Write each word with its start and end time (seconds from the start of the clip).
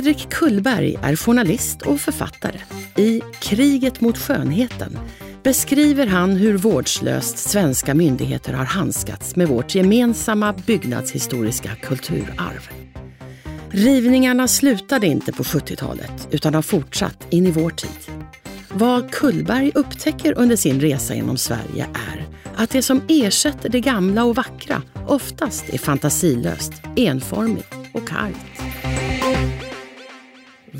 Fredrik 0.00 0.30
Kullberg 0.30 0.96
är 1.02 1.16
journalist 1.16 1.82
och 1.82 2.00
författare. 2.00 2.60
I 2.96 3.20
Kriget 3.40 4.00
mot 4.00 4.18
skönheten 4.18 4.98
beskriver 5.42 6.06
han 6.06 6.30
hur 6.30 6.56
vårdslöst 6.56 7.38
svenska 7.38 7.94
myndigheter 7.94 8.52
har 8.52 8.64
handskats 8.64 9.36
med 9.36 9.48
vårt 9.48 9.74
gemensamma 9.74 10.52
byggnadshistoriska 10.52 11.70
kulturarv. 11.82 12.70
Rivningarna 13.70 14.48
slutade 14.48 15.06
inte 15.06 15.32
på 15.32 15.42
70-talet 15.42 16.28
utan 16.30 16.54
har 16.54 16.62
fortsatt 16.62 17.26
in 17.30 17.46
i 17.46 17.50
vår 17.50 17.70
tid. 17.70 18.30
Vad 18.72 19.10
Kullberg 19.10 19.72
upptäcker 19.74 20.38
under 20.38 20.56
sin 20.56 20.80
resa 20.80 21.14
genom 21.14 21.36
Sverige 21.36 21.86
är 21.94 22.28
att 22.56 22.70
det 22.70 22.82
som 22.82 23.02
ersätter 23.08 23.68
det 23.68 23.80
gamla 23.80 24.24
och 24.24 24.36
vackra 24.36 24.82
oftast 25.06 25.68
är 25.68 25.78
fantasilöst, 25.78 26.72
enformigt 26.96 27.74
och 27.94 28.08
kargt. 28.08 28.49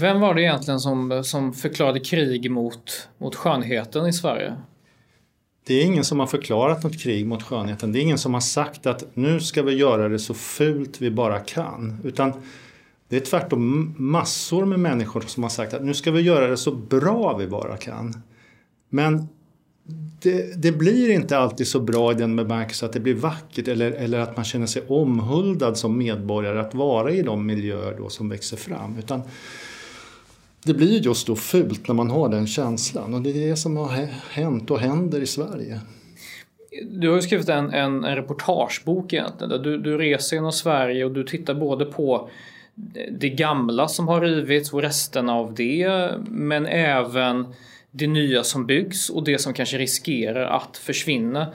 Vem 0.00 0.20
var 0.20 0.34
det 0.34 0.42
egentligen 0.42 0.80
som, 0.80 1.24
som 1.24 1.52
förklarade 1.52 2.00
krig 2.00 2.50
mot, 2.50 3.08
mot 3.18 3.34
skönheten 3.34 4.06
i 4.06 4.12
Sverige? 4.12 4.56
Det 5.66 5.74
är 5.74 5.84
ingen 5.84 6.04
som 6.04 6.20
har 6.20 6.26
förklarat 6.26 6.82
något 6.82 6.98
krig 6.98 7.26
mot 7.26 7.42
skönheten. 7.42 7.92
Det 7.92 7.98
är 7.98 8.02
ingen 8.02 8.18
som 8.18 8.34
har 8.34 8.40
sagt 8.40 8.86
att 8.86 9.16
nu 9.16 9.40
ska 9.40 9.62
vi 9.62 9.72
göra 9.72 10.08
det 10.08 10.18
så 10.18 10.34
fult 10.34 11.00
vi 11.00 11.10
bara 11.10 11.38
kan. 11.38 12.00
Utan 12.04 12.32
det 13.08 13.16
är 13.16 13.20
tvärtom 13.20 13.94
massor 13.98 14.64
med 14.64 14.80
människor 14.80 15.20
som 15.20 15.42
har 15.42 15.50
sagt 15.50 15.74
att 15.74 15.84
nu 15.84 15.94
ska 15.94 16.10
vi 16.10 16.20
göra 16.20 16.46
det 16.46 16.56
så 16.56 16.74
bra 16.74 17.36
vi 17.36 17.46
bara 17.46 17.76
kan. 17.76 18.22
Men 18.88 19.28
det, 20.22 20.62
det, 20.62 20.72
blir 20.72 21.10
inte 21.10 21.38
alltid 21.38 21.68
så 21.68 21.80
bra 21.80 22.12
i 22.12 22.14
den 22.14 22.36
bemärkelsen 22.36 22.86
att 22.86 22.92
det 22.92 23.00
blir 23.00 23.14
vackert 23.14 23.68
eller, 23.68 23.92
eller 23.92 24.18
att 24.18 24.36
man 24.36 24.44
känner 24.44 24.66
sig 24.66 24.82
omhuldad 24.88 25.78
som 25.78 25.98
medborgare 25.98 26.60
att 26.60 26.74
vara 26.74 27.10
i 27.10 27.22
de 27.22 27.46
miljöer 27.46 27.94
då 27.98 28.08
som 28.08 28.28
växer 28.28 28.56
fram. 28.56 28.98
Utan 28.98 29.22
det 30.64 30.74
blir 30.74 31.00
just 31.00 31.26
då 31.26 31.36
fult 31.36 31.88
när 31.88 31.94
man 31.94 32.10
har 32.10 32.28
den 32.28 32.46
känslan 32.46 33.14
och 33.14 33.22
det 33.22 33.30
är 33.30 33.48
det 33.48 33.56
som 33.56 33.76
har 33.76 34.08
hänt 34.30 34.70
och 34.70 34.80
händer 34.80 35.20
i 35.20 35.26
Sverige. 35.26 35.80
Du 36.90 37.08
har 37.08 37.16
ju 37.16 37.22
skrivit 37.22 37.48
en, 37.48 37.70
en, 37.70 38.04
en 38.04 38.16
reportagebok 38.16 39.12
egentligen 39.12 39.50
där 39.50 39.58
du, 39.58 39.78
du 39.78 39.98
reser 39.98 40.36
genom 40.36 40.52
Sverige 40.52 41.04
och 41.04 41.10
du 41.10 41.24
tittar 41.24 41.54
både 41.54 41.84
på 41.84 42.28
det 43.10 43.28
gamla 43.28 43.88
som 43.88 44.08
har 44.08 44.20
rivits 44.20 44.72
och 44.72 44.82
resterna 44.82 45.34
av 45.34 45.54
det 45.54 46.10
men 46.28 46.66
även 46.66 47.46
det 47.90 48.06
nya 48.06 48.44
som 48.44 48.66
byggs 48.66 49.10
och 49.10 49.24
det 49.24 49.38
som 49.38 49.52
kanske 49.52 49.78
riskerar 49.78 50.46
att 50.46 50.76
försvinna. 50.76 51.46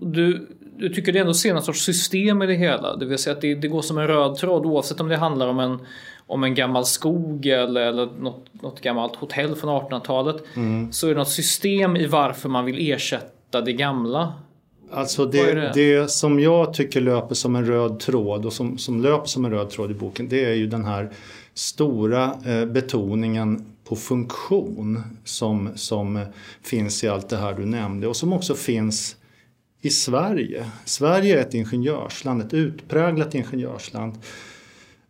Du, 0.00 0.46
du 0.76 0.88
tycker 0.88 1.12
det 1.12 1.18
ändå 1.18 1.34
ser 1.34 1.54
någon 1.54 1.62
sorts 1.62 1.84
system 1.84 2.42
i 2.42 2.46
det 2.46 2.54
hela, 2.54 2.96
det 2.96 3.06
vill 3.06 3.18
säga 3.18 3.36
att 3.36 3.40
det, 3.40 3.54
det 3.54 3.68
går 3.68 3.82
som 3.82 3.98
en 3.98 4.06
röd 4.06 4.36
tråd 4.36 4.66
oavsett 4.66 5.00
om 5.00 5.08
det 5.08 5.16
handlar 5.16 5.46
om 5.46 5.60
en 5.60 5.78
om 6.28 6.44
en 6.44 6.54
gammal 6.54 6.84
skog 6.84 7.46
eller, 7.46 7.80
eller 7.80 8.08
något, 8.20 8.46
något 8.62 8.80
gammalt 8.80 9.16
hotell 9.16 9.54
från 9.56 9.70
1800-talet. 9.70 10.36
Mm. 10.56 10.92
Så 10.92 11.06
är 11.06 11.10
det 11.10 11.18
något 11.18 11.28
system 11.28 11.96
i 11.96 12.06
varför 12.06 12.48
man 12.48 12.64
vill 12.64 12.92
ersätta 12.92 13.60
det 13.60 13.72
gamla. 13.72 14.32
Alltså 14.90 15.26
det, 15.26 15.54
det? 15.54 15.72
det, 15.74 16.10
som 16.10 16.40
jag 16.40 16.74
tycker 16.74 17.00
löper 17.00 17.34
som 17.34 17.56
en 17.56 17.66
röd 17.66 18.00
tråd 18.00 18.46
och 18.46 18.52
som, 18.52 18.78
som 18.78 19.02
löper 19.02 19.26
som 19.26 19.44
en 19.44 19.50
röd 19.50 19.70
tråd 19.70 19.90
i 19.90 19.94
boken 19.94 20.28
det 20.28 20.44
är 20.44 20.54
ju 20.54 20.66
den 20.66 20.84
här 20.84 21.10
stora 21.54 22.34
eh, 22.46 22.64
betoningen 22.64 23.64
på 23.84 23.96
funktion 23.96 25.02
som, 25.24 25.68
som 25.74 26.24
finns 26.62 27.04
i 27.04 27.08
allt 27.08 27.28
det 27.28 27.36
här 27.36 27.54
du 27.54 27.66
nämnde 27.66 28.06
och 28.06 28.16
som 28.16 28.32
också 28.32 28.54
finns 28.54 29.16
i 29.80 29.90
Sverige. 29.90 30.70
Sverige 30.84 31.38
är 31.38 31.40
ett 31.40 31.54
ingenjörsland, 31.54 32.42
ett 32.42 32.54
utpräglat 32.54 33.34
ingenjörsland. 33.34 34.14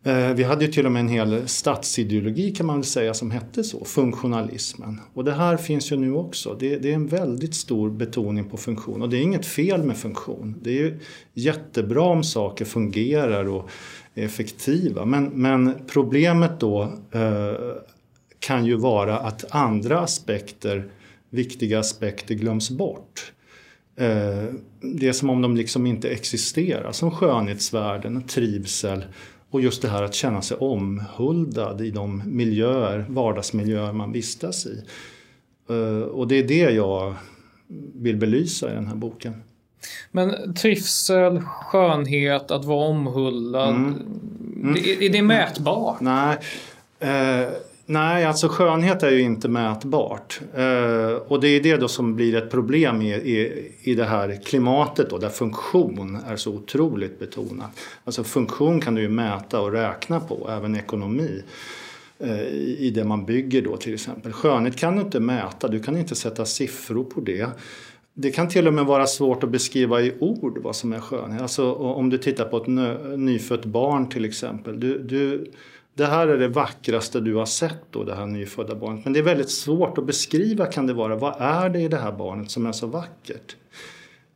Eh, 0.03 0.33
vi 0.33 0.43
hade 0.43 0.65
ju 0.65 0.71
till 0.71 0.85
och 0.85 0.91
med 0.91 0.99
en 0.99 1.07
hel 1.07 1.47
statsideologi 1.47 2.51
kan 2.51 2.65
man 2.65 2.75
väl 2.75 2.85
säga 2.85 3.13
som 3.13 3.31
hette 3.31 3.63
så, 3.63 3.85
funktionalismen. 3.85 4.99
Och 5.13 5.23
det 5.23 5.31
här 5.31 5.57
finns 5.57 5.91
ju 5.91 5.97
nu 5.97 6.13
också. 6.13 6.55
Det, 6.59 6.77
det, 6.77 6.91
är 6.91 6.95
en 6.95 7.07
väldigt 7.07 7.55
stor 7.55 7.89
betoning 7.89 8.49
på 8.49 8.57
funktion 8.57 9.01
och 9.01 9.09
det 9.09 9.17
är 9.17 9.21
inget 9.21 9.45
fel 9.45 9.83
med 9.83 9.97
funktion. 9.97 10.55
Det 10.61 10.69
är 10.69 10.83
ju 10.83 10.99
jättebra 11.33 12.01
om 12.01 12.23
saker 12.23 12.65
fungerar 12.65 13.45
och 13.45 13.69
är 14.15 14.25
effektiva. 14.25 15.05
Men, 15.05 15.25
men 15.25 15.73
problemet 15.87 16.59
då 16.59 16.81
eh, 17.11 17.53
kan 18.39 18.65
ju 18.65 18.75
vara 18.75 19.19
att 19.19 19.55
andra 19.55 19.99
aspekter, 19.99 20.91
viktiga 21.29 21.79
aspekter 21.79 22.35
glöms 22.35 22.69
bort. 22.69 23.31
Eh, 23.95 24.53
det 24.81 25.07
är 25.07 25.13
som 25.13 25.29
om 25.29 25.41
de 25.41 25.55
liksom 25.55 25.85
inte 25.85 26.09
existerar, 26.09 26.91
som 26.91 27.11
skönhetsvärden, 27.11 28.23
trivsel 28.23 29.03
och 29.49 29.61
just 29.61 29.81
det 29.81 29.87
här 29.87 30.03
att 30.03 30.13
känna 30.13 30.41
sig 30.41 30.57
omhuldad 30.57 31.81
i 31.81 31.91
de 31.91 32.23
miljöer, 32.25 33.05
vardagsmiljöer 33.09 33.93
man 33.93 34.11
vistas 34.11 34.65
i. 34.65 34.83
Eh, 35.69 36.01
och 36.01 36.27
det 36.27 36.35
är 36.35 36.43
det 36.43 36.71
jag 36.71 37.13
vill 37.93 38.17
belysa 38.17 38.71
i 38.71 38.75
den 38.75 38.87
här 38.87 38.95
boken. 38.95 39.43
Men 40.11 40.53
trivsel, 40.53 41.41
skönhet, 41.41 42.51
att 42.51 42.65
vara 42.65 42.87
omhuldad. 42.87 43.69
Mm. 43.69 43.93
Mm. 44.55 44.73
Det, 44.73 45.05
är 45.05 45.09
det 45.09 45.21
mätbart? 45.21 45.99
Nej. 45.99 46.37
Eh, 46.99 47.49
Nej, 47.91 48.25
alltså 48.25 48.47
skönhet 48.47 49.03
är 49.03 49.11
ju 49.11 49.21
inte 49.21 49.47
mätbart. 49.47 50.41
Eh, 50.55 51.11
och 51.27 51.41
det 51.41 51.47
är 51.47 51.63
det 51.63 51.77
då 51.77 51.87
som 51.87 52.15
blir 52.15 52.35
ett 52.35 52.51
problem 52.51 53.01
i, 53.01 53.13
i, 53.13 53.71
i 53.81 53.95
det 53.95 54.05
här 54.05 54.41
klimatet 54.45 55.09
då, 55.09 55.17
där 55.17 55.29
funktion 55.29 56.17
är 56.27 56.35
så 56.35 56.53
otroligt 56.53 57.19
betonat. 57.19 57.71
Alltså 58.03 58.23
funktion 58.23 58.81
kan 58.81 58.95
du 58.95 59.01
ju 59.01 59.09
mäta 59.09 59.61
och 59.61 59.71
räkna 59.71 60.19
på, 60.19 60.49
även 60.49 60.75
ekonomi 60.75 61.43
eh, 62.19 62.47
i 62.77 62.91
det 62.95 63.03
man 63.03 63.25
bygger 63.25 63.61
då 63.61 63.77
till 63.77 63.93
exempel. 63.93 64.31
Skönhet 64.31 64.75
kan 64.75 64.95
du 64.95 65.01
inte 65.01 65.19
mäta, 65.19 65.67
du 65.67 65.79
kan 65.79 65.97
inte 65.97 66.15
sätta 66.15 66.45
siffror 66.45 67.03
på 67.03 67.21
det. 67.21 67.47
Det 68.13 68.31
kan 68.31 68.49
till 68.49 68.67
och 68.67 68.73
med 68.73 68.85
vara 68.85 69.07
svårt 69.07 69.43
att 69.43 69.49
beskriva 69.49 70.01
i 70.01 70.13
ord 70.19 70.59
vad 70.63 70.75
som 70.75 70.93
är 70.93 70.99
skönhet. 70.99 71.41
Alltså 71.41 71.73
om 71.73 72.09
du 72.09 72.17
tittar 72.17 72.45
på 72.45 72.57
ett 72.57 72.67
nyfött 73.19 73.65
barn 73.65 74.09
till 74.09 74.25
exempel. 74.25 74.79
Du, 74.79 74.99
du 74.99 75.51
det 75.99 76.05
här 76.05 76.27
är 76.27 76.37
det 76.37 76.47
vackraste 76.47 77.19
du 77.19 77.35
har 77.35 77.45
sett 77.45 77.83
då, 77.91 78.03
det 78.03 78.15
här 78.15 78.25
nyfödda 78.25 78.75
barnet. 78.75 79.03
Men 79.03 79.13
det 79.13 79.19
är 79.19 79.23
väldigt 79.23 79.51
svårt 79.51 79.97
att 79.97 80.05
beskriva 80.05 80.65
kan 80.65 80.87
det 80.87 80.93
vara. 80.93 81.15
Vad 81.15 81.35
är 81.39 81.69
det 81.69 81.79
i 81.79 81.87
det 81.87 81.97
här 81.97 82.11
barnet 82.11 82.51
som 82.51 82.65
är 82.65 82.71
så 82.71 82.87
vackert? 82.87 83.55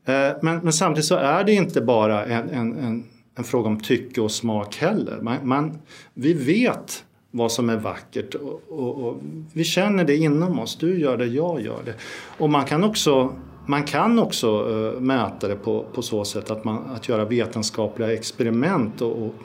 Eh, 0.06 0.31
men, 0.41 0.59
men 0.63 0.74
samtidigt 0.74 1.06
så 1.06 1.16
är 1.16 1.44
det 1.44 1.53
inte 1.53 1.81
bara 1.81 2.25
en, 2.25 2.50
en, 2.50 2.78
en, 2.78 3.03
en 3.35 3.44
fråga 3.44 3.68
om 3.68 3.79
tycke 3.79 4.22
och 4.22 4.31
smak 4.31 4.75
heller. 4.75 5.19
Man, 5.22 5.47
man, 5.47 5.79
vi 6.13 6.34
vet 6.34 7.06
vad 7.31 7.51
som 7.51 7.69
är 7.69 7.78
vackert 7.78 8.35
och, 8.35 8.62
och, 8.69 9.07
och, 9.07 9.22
vi 9.53 9.63
känner 9.63 10.03
det 10.03 10.16
inom 10.16 10.59
oss. 10.59 10.75
Du 10.75 11.00
gör 11.00 11.18
det, 11.18 11.25
jag 11.25 11.62
gör 11.62 11.84
det. 11.85 11.94
Och 12.38 12.50
man 12.50 12.66
kan 12.66 12.84
också, 12.84 13.34
man 13.66 13.84
kan 13.84 14.19
också 14.19 14.68
uh, 14.68 15.00
mäta 15.00 15.47
det 15.47 15.56
på, 15.56 15.85
på 15.94 16.01
så 16.01 16.25
sätt 16.25 16.51
att, 16.51 16.63
man, 16.63 16.85
att 16.95 17.09
göra 17.09 17.25
vetenskapliga 17.25 18.13
experiment 18.13 19.01
och, 19.01 19.25
och 19.25 19.35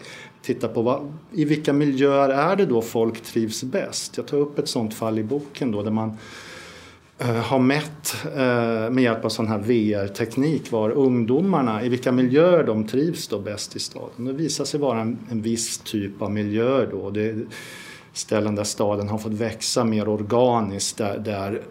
titta 0.49 0.69
på 0.69 0.83
vad, 0.83 1.13
i 1.33 1.45
vilka 1.45 1.73
miljöer 1.73 2.29
är 2.29 2.57
det 2.57 2.67
då 2.67 2.83
folk 2.83 3.21
trivs 3.21 3.63
bäst. 3.63 4.17
Jag 4.17 4.27
tar 4.27 4.37
upp 4.37 4.59
ett 4.59 4.69
sånt 4.69 4.95
fall 4.95 5.19
i 5.19 5.23
boken 5.23 5.73
då 5.73 5.83
där 5.83 5.91
man 5.91 6.17
eh, 7.19 7.27
har 7.27 7.59
mätt 7.59 8.17
eh, 8.25 8.91
med 8.91 8.99
hjälp 8.99 9.25
av 9.25 9.29
sån 9.29 9.49
här 9.49 9.59
VR-teknik 9.59 10.73
var 10.73 10.91
ungdomarna, 10.91 11.85
i 11.85 11.89
vilka 11.89 12.13
miljöer 12.13 12.65
de 12.65 12.87
trivs 12.87 13.29
då 13.29 13.39
bäst 13.39 13.77
i 13.77 13.79
staden. 13.79 14.25
Det 14.25 14.33
visar 14.33 14.65
sig 14.65 14.81
vara 14.81 15.01
en, 15.01 15.19
en 15.31 15.43
viss 15.43 15.79
typ 15.79 16.23
av 16.23 16.31
miljöer 16.31 16.89
då. 16.91 17.11
Det 17.11 17.23
är 17.23 17.47
ställen 18.13 18.55
där 18.55 18.65
staden 18.65 19.09
har 19.09 19.19
fått 19.19 19.33
växa 19.33 19.85
mer 19.85 20.09
organiskt 20.09 20.97
där, 20.97 21.19
där 21.19 21.63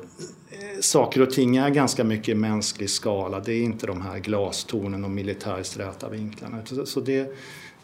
eh, 0.50 0.79
saker 0.81 1.21
och 1.21 1.31
ting 1.31 1.57
är 1.57 1.69
ganska 1.69 2.03
mycket 2.03 2.29
i 2.29 2.35
mänsklig 2.35 2.89
skala. 2.89 3.39
Det 3.39 3.53
är 3.53 3.62
inte 3.62 3.88
de 3.88 4.01
här 4.01 4.19
glastornen 4.19 5.03
och 5.03 5.12
militäriskt 5.12 5.79
räta 5.79 6.09
vinklarna. 6.09 6.57
Så 6.85 7.00
det, 7.00 7.33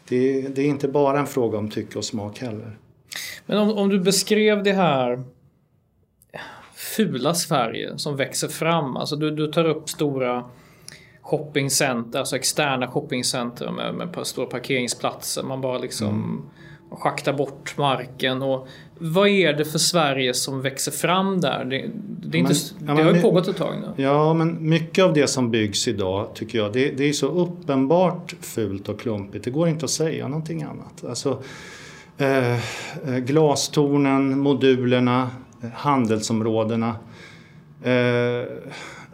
det, 0.08 0.40
det, 0.42 0.62
är 0.62 0.66
inte 0.66 0.88
bara 0.88 1.20
en 1.20 1.26
fråga 1.26 1.58
om 1.58 1.70
tycke 1.70 1.98
och 1.98 2.04
smak 2.04 2.38
heller. 2.38 2.78
Men 3.46 3.58
om, 3.58 3.70
om 3.70 3.88
du 3.88 4.00
beskrev 4.00 4.62
det 4.62 4.72
här 4.72 5.24
fula 6.74 7.34
Sverige 7.34 7.98
som 7.98 8.16
växer 8.16 8.48
fram. 8.48 8.96
Alltså 8.96 9.16
du, 9.16 9.30
du 9.30 9.52
tar 9.52 9.64
upp 9.64 9.88
stora 9.88 10.44
shoppingcenter, 11.20 12.18
alltså 12.18 12.36
externa 12.36 12.88
shoppingcenter 12.88 13.70
med, 13.70 13.94
med 13.94 14.26
stora 14.26 14.46
parkeringsplatser. 14.46 15.42
Man 15.42 15.60
bara 15.60 15.78
liksom 15.78 16.08
mm. 16.08 16.42
Schakta 16.96 17.32
bort 17.32 17.78
marken. 17.78 18.42
Och 18.42 18.68
vad 18.98 19.28
är 19.28 19.52
det 19.52 19.64
för 19.64 19.78
Sverige 19.78 20.34
som 20.34 20.60
växer 20.62 20.92
fram 20.92 21.40
där? 21.40 21.64
Det, 21.64 21.90
det, 22.28 22.38
är 22.38 22.40
inte, 22.40 22.54
men, 22.78 22.96
det 22.96 23.02
har 23.02 23.14
ju 23.14 23.20
pågått 23.20 23.48
ett 23.48 23.56
tag 23.56 23.74
nu. 23.80 24.02
Ja, 24.02 24.34
men 24.34 24.68
mycket 24.68 25.04
av 25.04 25.12
det 25.12 25.26
som 25.26 25.50
byggs 25.50 25.88
idag 25.88 26.34
tycker 26.34 26.58
jag, 26.58 26.72
det, 26.72 26.90
det 26.90 27.08
är 27.08 27.12
så 27.12 27.26
uppenbart 27.26 28.34
fult 28.40 28.88
och 28.88 29.00
klumpigt. 29.00 29.44
Det 29.44 29.50
går 29.50 29.68
inte 29.68 29.84
att 29.84 29.90
säga 29.90 30.28
någonting 30.28 30.62
annat. 30.62 31.04
Alltså, 31.08 31.42
eh, 32.18 32.56
glastornen, 33.18 34.38
modulerna, 34.38 35.30
handelsområdena. 35.74 36.96
Eh, 37.82 38.44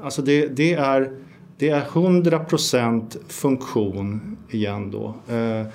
alltså 0.03 0.23
det, 0.23 0.47
det, 0.47 0.75
är, 0.75 1.11
det 1.59 1.69
är 1.69 1.81
100% 1.81 3.17
funktion 3.29 4.37
igen 4.51 4.91
då. 4.91 5.35
Eh, 5.35 5.67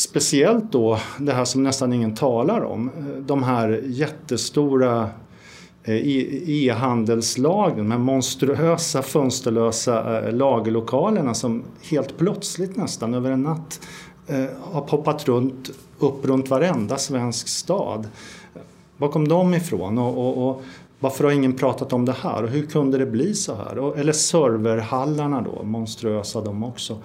speciellt 0.00 0.72
då 0.72 0.98
det 1.18 1.32
här 1.32 1.44
som 1.44 1.62
nästan 1.62 1.92
ingen 1.92 2.14
talar 2.14 2.60
om. 2.64 2.88
Eh, 2.88 3.22
de 3.22 3.42
här 3.42 3.82
jättestora 3.86 5.10
eh, 5.84 6.08
e-handelslagren, 6.48 7.76
de 7.76 7.90
här 7.90 7.98
monstruösa 7.98 9.02
fönsterlösa 9.02 10.26
eh, 10.26 10.32
lagerlokalerna 10.32 11.34
som 11.34 11.64
helt 11.90 12.18
plötsligt 12.18 12.76
nästan 12.76 13.14
över 13.14 13.30
en 13.30 13.42
natt 13.42 13.80
har 14.60 14.80
poppat 14.80 15.28
runt, 15.28 15.70
upp 15.98 16.24
runt 16.26 16.50
varenda 16.50 16.96
svensk 16.96 17.48
stad. 17.48 18.08
Var 18.96 19.08
kom 19.08 19.28
de 19.28 19.54
ifrån? 19.54 19.98
Och, 19.98 20.18
och, 20.18 20.48
och, 20.48 20.62
varför 21.00 21.24
har 21.24 21.30
ingen 21.30 21.52
pratat 21.52 21.92
om 21.92 22.04
det 22.04 22.12
här? 22.12 22.42
Och 22.42 22.48
hur 22.48 22.66
kunde 22.66 22.98
det 22.98 23.06
bli 23.06 23.34
så 23.34 23.54
här? 23.54 23.98
eller 23.98 24.12
serverhallarna 24.12 25.40
då, 25.40 25.62
monstruösa 25.62 26.40
de 26.40 26.64
också. 26.64 26.98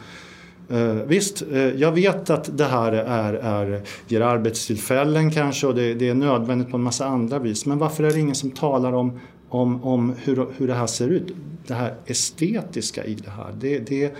Uh, 0.72 0.94
visst, 0.94 1.44
uh, 1.52 1.58
jag 1.58 1.92
vet 1.92 2.30
att 2.30 2.58
det 2.58 2.66
här 2.66 2.92
är, 2.92 3.34
är, 3.34 3.82
ger 4.08 4.22
arbetstillfällen 4.22 5.32
kanske 5.32 5.68
och 5.68 5.76
det, 5.76 5.94
det, 5.94 6.10
är 6.10 6.14
nödvändigt 6.14 6.72
på 6.72 6.78
en 6.78 6.84
massa 6.84 7.06
andra 7.06 7.40
vis. 7.40 7.66
Men 7.66 7.78
varför 7.78 8.04
är 8.04 8.12
det 8.12 8.20
ingen 8.20 8.36
som 8.36 8.52
talar 8.52 8.94
om, 8.94 9.20
om, 9.50 9.84
om 9.84 10.14
hur, 10.24 10.48
hur 10.58 10.68
det 10.68 10.74
här 10.74 10.88
ser 10.88 11.10
ut? 11.10 11.36
Det 11.68 11.74
här 11.74 11.96
estetiska 12.06 13.06
i 13.06 13.14
det 13.14 13.30
här. 13.30 13.56
Det, 13.60 13.80
det, 13.80 14.16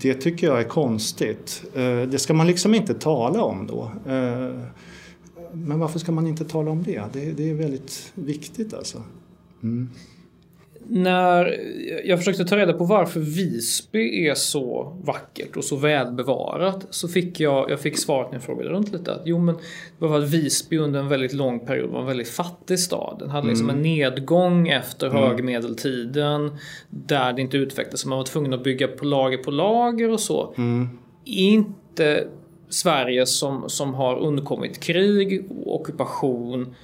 det 0.00 0.14
tycker 0.14 0.46
jag 0.46 0.60
är 0.60 0.68
konstigt. 0.68 1.64
Uh, 1.76 2.02
det 2.02 2.18
ska 2.18 2.34
man 2.34 2.46
liksom 2.46 2.74
inte 2.74 2.94
tala 2.94 3.42
om 3.42 3.66
då. 3.66 3.90
men 5.52 5.78
varför 5.78 5.98
ska 5.98 6.12
man 6.12 6.26
inte 6.26 6.44
tala 6.44 6.70
om 6.70 6.82
det? 6.82 7.02
Det, 7.12 7.32
det 7.32 7.50
är 7.50 7.54
väldigt 7.54 8.12
viktigt 8.14 8.74
alltså. 8.74 9.02
Mm 9.62 9.88
när 10.90 11.60
jag 12.04 12.18
försökte 12.18 12.44
ta 12.44 12.56
reda 12.56 12.72
på 12.72 12.84
varför 12.84 13.20
Visby 13.20 14.26
är 14.26 14.34
så 14.34 14.96
vackert 15.04 15.56
och 15.56 15.64
så 15.64 15.76
välbevarat 15.76 16.86
så 16.90 17.08
fick 17.08 17.40
jag, 17.40 17.70
jag 17.70 17.80
fick 17.80 17.98
svaret 17.98 18.30
när 18.30 18.36
jag 18.36 18.42
frågade 18.42 18.68
runt 18.68 18.92
lite 18.92 19.12
att 19.12 19.22
jo 19.24 19.38
men 19.38 19.54
det 19.54 19.62
var 19.98 20.08
för 20.08 20.18
att 20.18 20.30
Visby 20.30 20.78
under 20.78 21.00
en 21.00 21.08
väldigt 21.08 21.32
lång 21.32 21.66
period 21.66 21.90
var 21.90 22.00
en 22.00 22.06
väldigt 22.06 22.28
fattig 22.28 22.78
stad. 22.78 23.16
Den 23.18 23.30
hade 23.30 23.48
liksom 23.48 23.70
mm. 23.70 23.76
en 23.76 23.82
nedgång 23.82 24.68
efter 24.68 25.06
mm. 25.06 25.22
högmedeltiden 25.22 26.56
där 26.90 27.32
det 27.32 27.42
inte 27.42 27.56
utvecklades. 27.56 28.06
Man 28.06 28.18
var 28.18 28.24
tvungen 28.24 28.52
att 28.52 28.64
bygga 28.64 28.88
på 28.88 29.04
lager 29.04 29.38
på 29.38 29.50
lager 29.50 30.10
och 30.10 30.20
så. 30.20 30.54
Mm. 30.56 30.88
Inte 31.24 32.28
Sverige 32.68 33.26
som, 33.26 33.64
som 33.68 33.94
har 33.94 34.18
undkommit 34.18 34.80
krig 34.80 35.46
och 35.50 35.80
ockupation 35.80 36.74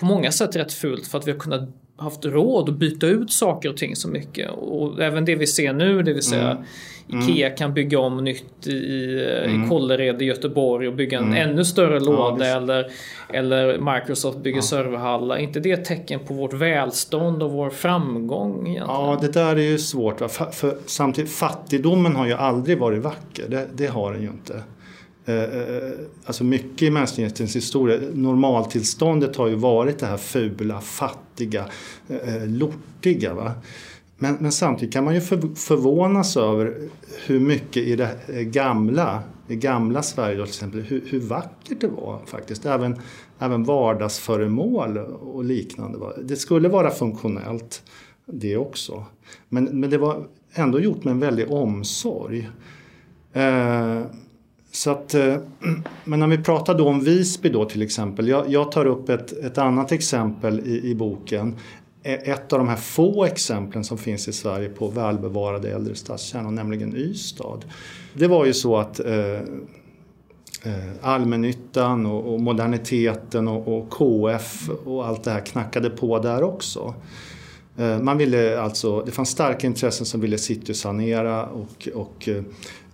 på 0.00 0.04
många 0.04 0.32
sätt 0.32 0.56
rätt 0.56 0.72
fult 0.72 1.06
för 1.06 1.18
att 1.18 1.26
vi 1.26 1.32
har 1.32 1.38
kunnat 1.38 1.81
haft 2.02 2.24
råd 2.24 2.68
att 2.68 2.74
byta 2.74 3.06
ut 3.06 3.32
saker 3.32 3.68
och 3.68 3.76
ting 3.76 3.96
så 3.96 4.08
mycket. 4.08 4.50
Och 4.50 5.02
även 5.02 5.24
det 5.24 5.34
vi 5.34 5.46
ser 5.46 5.72
nu, 5.72 6.02
det 6.02 6.12
vill 6.12 6.22
säga 6.22 6.50
mm. 6.50 6.64
Ikea 7.08 7.46
mm. 7.46 7.56
kan 7.56 7.74
bygga 7.74 7.98
om 7.98 8.24
nytt 8.24 8.66
i, 8.66 9.24
mm. 9.44 9.64
i 9.64 9.68
Kållered 9.68 10.22
i 10.22 10.24
Göteborg 10.24 10.88
och 10.88 10.94
bygga 10.94 11.18
en 11.18 11.24
mm. 11.24 11.50
ännu 11.50 11.64
större 11.64 12.00
låda 12.00 12.46
ja, 12.46 12.56
eller, 12.56 12.86
eller 13.32 13.94
Microsoft 13.94 14.38
bygger 14.38 14.58
ja. 14.58 14.62
serverhallar. 14.62 15.36
inte 15.36 15.60
det 15.60 15.70
ett 15.70 15.84
tecken 15.84 16.20
på 16.26 16.34
vårt 16.34 16.52
välstånd 16.52 17.42
och 17.42 17.50
vår 17.50 17.70
framgång? 17.70 18.52
Egentligen? 18.52 18.86
Ja, 18.88 19.18
det 19.20 19.32
där 19.32 19.56
är 19.56 19.70
ju 19.70 19.78
svårt. 19.78 20.18
För, 20.18 20.50
för, 20.50 20.76
samtidigt, 20.86 21.32
fattigdomen 21.32 22.16
har 22.16 22.26
ju 22.26 22.32
aldrig 22.32 22.78
varit 22.78 23.02
vacker. 23.02 23.44
Det, 23.48 23.68
det 23.74 23.86
har 23.86 24.12
den 24.12 24.22
ju 24.22 24.28
inte. 24.28 24.62
Eh, 25.24 25.34
eh, 25.34 25.76
eh, 25.76 25.92
alltså 26.24 26.44
mycket 26.44 26.82
i 26.82 26.90
mänsklighetens 26.90 27.56
historia, 27.56 28.00
normaltillståndet 28.14 29.36
har 29.36 29.48
ju 29.48 29.54
varit 29.54 29.98
det 29.98 30.06
här 30.06 30.16
fula, 30.16 30.80
fattiga, 30.80 31.66
eh, 32.08 32.34
eh, 32.34 32.46
lortiga. 32.46 33.34
Va? 33.34 33.52
Men, 34.18 34.36
men 34.40 34.52
samtidigt 34.52 34.94
kan 34.94 35.04
man 35.04 35.14
ju 35.14 35.20
för, 35.20 35.54
förvånas 35.54 36.36
över 36.36 36.88
hur 37.26 37.40
mycket 37.40 37.76
i 37.76 37.96
det 37.96 38.18
gamla, 38.44 39.22
i 39.48 39.56
gamla 39.56 40.02
Sverige 40.02 40.36
till 40.36 40.44
exempel, 40.44 40.80
hur, 40.80 41.02
hur 41.06 41.20
vackert 41.20 41.80
det 41.80 41.88
var 41.88 42.20
faktiskt. 42.26 42.66
Även, 42.66 42.96
även 43.38 43.64
vardagsföremål 43.64 44.98
och 44.98 45.44
liknande. 45.44 45.98
Va? 45.98 46.12
Det 46.22 46.36
skulle 46.36 46.68
vara 46.68 46.90
funktionellt 46.90 47.82
det 48.26 48.56
också. 48.56 49.04
Men, 49.48 49.80
men 49.80 49.90
det 49.90 49.98
var 49.98 50.26
ändå 50.54 50.80
gjort 50.80 51.04
med 51.04 51.12
en 51.12 51.20
väldig 51.20 51.50
omsorg. 51.50 52.48
Eh, 53.32 54.00
så 54.72 54.90
att, 54.90 55.14
eh, 55.14 55.36
men 56.04 56.20
när 56.20 56.26
vi 56.26 56.38
pratar 56.38 56.74
då 56.74 56.88
om 56.88 57.00
Visby 57.00 57.48
då 57.48 57.64
till 57.64 57.82
exempel. 57.82 58.28
Jag, 58.28 58.48
jag 58.48 58.72
tar 58.72 58.86
upp 58.86 59.08
ett, 59.08 59.32
ett 59.32 59.58
annat 59.58 59.92
exempel 59.92 60.60
i, 60.60 60.90
i, 60.90 60.94
boken. 60.94 61.56
E, 62.02 62.14
ett 62.14 62.52
av 62.52 62.58
de 62.58 62.68
här 62.68 62.76
få 62.76 63.24
exemplen 63.24 63.84
som 63.84 63.98
finns 63.98 64.28
i 64.28 64.32
Sverige 64.32 64.68
på 64.68 64.88
välbevarade 64.88 65.70
äldre 65.70 65.94
stadskärnor, 65.94 66.50
nämligen 66.50 66.96
Ystad. 66.96 67.60
Det 68.14 68.26
var 68.26 68.46
ju 68.46 68.52
så 68.52 68.76
att 68.76 69.00
eh, 69.00 69.34
eh 69.34 69.42
allmännyttan 71.02 72.06
och, 72.06 72.34
och 72.34 72.40
moderniteten 72.40 73.48
och, 73.48 73.78
och, 73.78 73.90
KF 73.90 74.70
och 74.84 75.06
allt 75.06 75.24
det 75.24 75.30
här 75.30 75.46
knackade 75.46 75.90
på 75.90 76.18
där 76.18 76.42
också. 76.42 76.94
Eh, 77.76 77.98
man 77.98 78.18
ville 78.18 78.60
alltså, 78.60 79.02
det 79.02 79.10
fanns 79.10 79.30
starka 79.30 79.66
intressen 79.66 80.06
som 80.06 80.20
ville 80.20 80.38
citysanera 80.38 81.46
och, 81.46 81.88
och 81.94 82.28
eh, 82.28 82.42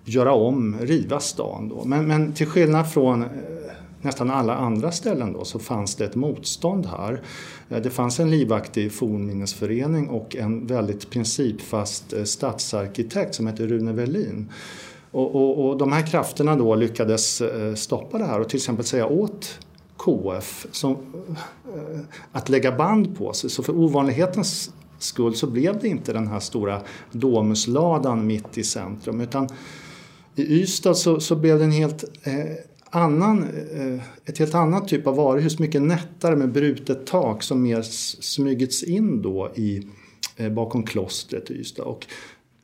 göra 0.09 0.33
om, 0.33 0.77
riva 0.81 1.21
stan. 1.21 1.69
Då. 1.69 1.85
Men, 1.85 2.07
men 2.07 2.33
till 2.33 2.47
skillnad 2.47 2.93
från 2.93 3.23
eh, 3.23 3.29
nästan 4.01 4.31
alla 4.31 4.55
andra 4.55 4.93
ställen 4.93 5.33
då, 5.33 5.45
så 5.45 5.59
fanns 5.59 5.95
det 5.95 6.05
ett 6.05 6.15
motstånd 6.15 6.87
här. 6.87 7.23
Eh, 7.69 7.79
det 7.83 7.91
fanns 7.91 8.21
en 8.21 8.31
livaktig 8.31 8.93
fornminnesförening 8.93 10.09
och 10.09 10.37
en 10.37 10.67
väldigt 10.67 11.11
principfast 11.11 12.13
eh, 12.13 12.25
stadsarkitekt 12.25 13.35
som 13.35 13.47
hette 13.47 13.67
Rune 13.67 13.93
Wellin. 13.93 14.49
Och, 15.11 15.35
och, 15.35 15.69
och, 15.69 15.79
de 15.79 15.93
här 15.93 16.07
krafterna 16.07 16.57
då 16.57 16.75
lyckades 16.75 17.43
stoppa 17.77 18.19
det 18.19 18.25
här 18.25 18.41
och 18.41 18.49
till 18.49 18.57
exempel 18.57 18.85
säga 18.85 19.07
åt 19.07 19.59
KF 19.97 20.67
som, 20.73 20.97
att 22.33 22.49
lägga 22.49 22.73
band 22.73 23.19
på 23.19 23.33
sig. 23.33 23.51
Så 23.51 23.63
för 23.63 23.79
ovanlighetens 23.79 24.71
skull 24.99 25.35
så 25.35 25.47
blev 25.47 25.79
det 25.79 25.89
inte 25.89 26.13
den 26.13 26.29
här 26.29 26.41
stora 26.41 26.81
Domusladan 27.13 28.27
mitt 28.27 28.59
i 28.59 28.65
centrum 28.65 29.21
utan 29.21 29.49
i 30.39 30.61
Ystad 30.61 30.95
så, 30.95 31.21
så 31.21 31.37
blev 31.37 31.59
det 31.59 31.65
en 31.65 31.73
helt 31.73 32.05
eh, 32.23 32.35
annan, 32.91 33.43
eh, 33.73 34.01
ett 34.25 34.39
helt 34.39 34.55
annat 34.55 34.89
typ 34.89 35.07
av 35.07 35.17
varuhus, 35.17 35.59
mycket 35.59 35.83
nättare 35.83 36.37
med 36.37 36.53
brutet 36.53 37.07
tak 37.07 37.43
som 37.43 37.63
mer 37.63 37.83
smygits 38.21 38.83
in 38.83 39.23
då 39.23 39.53
i, 39.55 39.87
eh, 40.37 40.53
bakom 40.53 40.83
klostret 40.83 41.51
i 41.51 41.55
Ystad. 41.55 41.83
Och, 41.83 42.07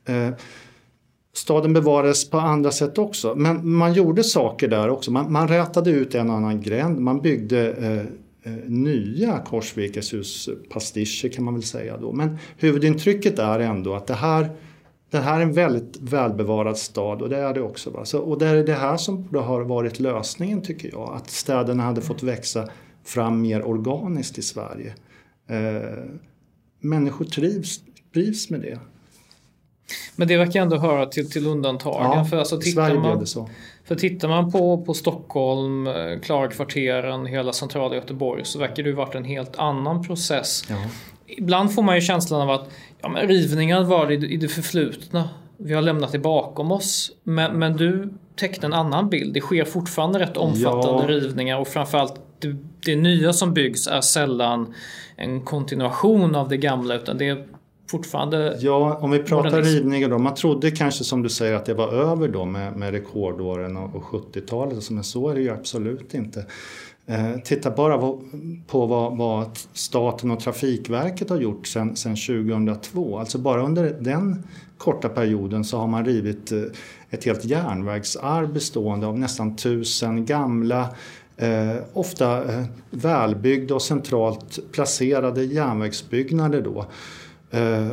eh, 0.09 0.33
staden 1.33 1.73
bevarades 1.73 2.29
på 2.29 2.37
andra 2.37 2.71
sätt 2.71 2.97
också, 2.97 3.35
men 3.35 3.69
man 3.69 3.93
gjorde 3.93 4.23
saker 4.23 4.67
där 4.67 4.89
också. 4.89 5.11
Man, 5.11 5.31
man 5.31 5.47
rätade 5.47 5.91
ut 5.91 6.15
en 6.15 6.29
annan 6.29 6.61
gränd, 6.61 6.99
man 6.99 7.21
byggde 7.21 7.71
eh, 7.71 7.99
eh 8.51 8.59
nya 8.65 9.39
korsvirkeshus, 9.39 10.49
kan 11.35 11.45
man 11.45 11.53
väl 11.53 11.63
säga 11.63 11.97
då. 11.97 12.11
Men 12.11 12.37
huvudintrycket 12.57 13.39
är 13.39 13.59
ändå 13.59 13.95
att 13.95 14.07
det 14.07 14.13
här 14.13 14.49
det 15.09 15.19
här 15.19 15.39
är 15.39 15.43
en 15.43 15.53
väldigt 15.53 15.97
välbevarad 16.01 16.77
stad 16.77 17.21
och 17.21 17.29
det 17.29 17.37
är 17.37 17.53
det 17.53 17.61
också. 17.61 17.89
Va? 17.89 18.05
Så, 18.05 18.19
och 18.19 18.39
det 18.39 18.47
är 18.47 18.63
det 18.63 18.73
här 18.73 18.97
som 18.97 19.23
borde 19.23 19.39
ha 19.39 19.63
varit 19.63 19.99
lösningen 19.99 20.61
tycker 20.61 20.89
jag. 20.91 21.13
Att 21.15 21.29
städerna 21.29 21.83
hade 21.83 22.01
fått 22.01 22.23
växa 22.23 22.69
fram 23.03 23.41
mer 23.41 23.67
organiskt 23.67 24.37
i 24.37 24.41
Sverige. 24.41 24.93
Eh, 25.49 26.03
människor 26.79 27.25
trivs, 27.25 27.79
trivs 28.13 28.49
med 28.49 28.61
det. 28.61 28.79
Men 30.15 30.27
det 30.27 30.37
verkar 30.37 30.61
ändå 30.61 30.77
höra 30.77 31.05
till, 31.05 31.31
till 31.31 31.47
undantagen. 31.47 32.17
Ja, 32.17 32.25
för 32.25 32.37
alltså, 32.37 32.57
tittar 32.57 32.87
Sverige 32.87 32.99
man, 32.99 33.19
det 33.19 33.25
så. 33.25 33.49
För 33.83 33.95
tittar 33.95 34.27
man 34.27 34.51
på, 34.51 34.85
på 34.85 34.93
Stockholm, 34.93 35.87
eh, 35.87 36.19
Klarakvarteren, 36.23 37.25
hela 37.25 37.53
centrala 37.53 37.95
Göteborg 37.95 38.45
så 38.45 38.59
verkar 38.59 38.83
det 38.83 38.89
ju 38.89 38.95
varit 38.95 39.15
en 39.15 39.23
helt 39.23 39.55
annan 39.55 40.03
process. 40.03 40.63
Ja. 40.69 40.75
Ibland 41.27 41.73
får 41.73 41.81
man 41.81 41.95
ju 41.95 42.01
känslan 42.01 42.41
av 42.41 42.49
att 42.49 42.69
ja, 43.01 43.09
men 43.09 43.27
rivningar 43.27 43.83
var 43.83 44.11
i, 44.11 44.33
i 44.33 44.37
det 44.37 44.47
förflutna. 44.47 45.29
Vi 45.57 45.73
har 45.73 45.81
lämnat 45.81 46.11
det 46.11 46.19
bakom 46.19 46.71
oss. 46.71 47.11
Men, 47.23 47.59
men 47.59 47.77
du 47.77 48.13
tecknar 48.35 48.69
en 48.69 48.73
annan 48.73 49.09
bild. 49.09 49.33
Det 49.33 49.41
sker 49.41 49.65
fortfarande 49.65 50.19
rätt 50.19 50.37
omfattande 50.37 51.03
ja. 51.03 51.07
rivningar 51.07 51.59
och 51.59 51.67
framförallt 51.67 52.21
det, 52.39 52.55
det 52.85 52.95
nya 52.95 53.33
som 53.33 53.53
byggs 53.53 53.87
är 53.87 54.01
sällan 54.01 54.73
en 55.15 55.41
kontinuation 55.41 56.35
av 56.35 56.49
det 56.49 56.57
gamla 56.57 56.95
utan 56.95 57.17
det 57.17 57.27
är 57.27 57.45
fortfarande 57.91 58.57
Ja, 58.59 58.99
om 59.01 59.11
vi 59.11 59.19
pratar 59.19 59.61
rivningar 59.61 60.09
då. 60.09 60.17
Man 60.17 60.35
trodde 60.35 60.71
kanske 60.71 61.03
som 61.03 61.21
du 61.21 61.29
säger 61.29 61.53
att 61.53 61.65
det 61.65 61.73
var 61.73 61.93
över 61.93 62.27
då 62.27 62.45
med, 62.45 62.75
med 62.75 62.91
rekordåren 62.91 63.77
och 63.77 64.03
70-talet. 64.03 64.89
Men 64.89 65.03
så 65.03 65.29
är 65.29 65.35
det 65.35 65.41
ju 65.41 65.49
absolut 65.49 66.13
inte. 66.13 66.45
Eh, 67.07 67.37
titta 67.43 67.71
bara 67.71 67.97
på 68.67 68.85
vad, 68.85 69.17
vad, 69.17 69.57
staten 69.73 70.31
och 70.31 70.39
Trafikverket 70.39 71.29
har 71.29 71.37
gjort 71.37 71.67
sedan 71.67 71.95
2002. 71.95 73.19
Alltså 73.19 73.37
bara 73.37 73.61
under 73.61 73.97
den 73.99 74.43
korta 74.77 75.09
perioden 75.09 75.63
så 75.63 75.77
har 75.77 75.87
man 75.87 76.05
rivit 76.05 76.51
eh, 76.51 76.61
ett 77.09 77.25
helt 77.25 77.45
järnvägsarv 77.45 78.53
bestående 78.53 79.07
av 79.07 79.19
nästan 79.19 79.55
tusen 79.55 80.25
gamla 80.25 80.89
Eh, 81.37 81.77
ofta 81.93 82.53
eh, 82.53 82.63
välbyggda 82.89 83.75
och 83.75 83.81
centralt 83.81 84.71
placerade 84.71 85.43
järnvägsbyggnader. 85.43 86.61
Då. 86.61 86.85
Eh, 87.57 87.91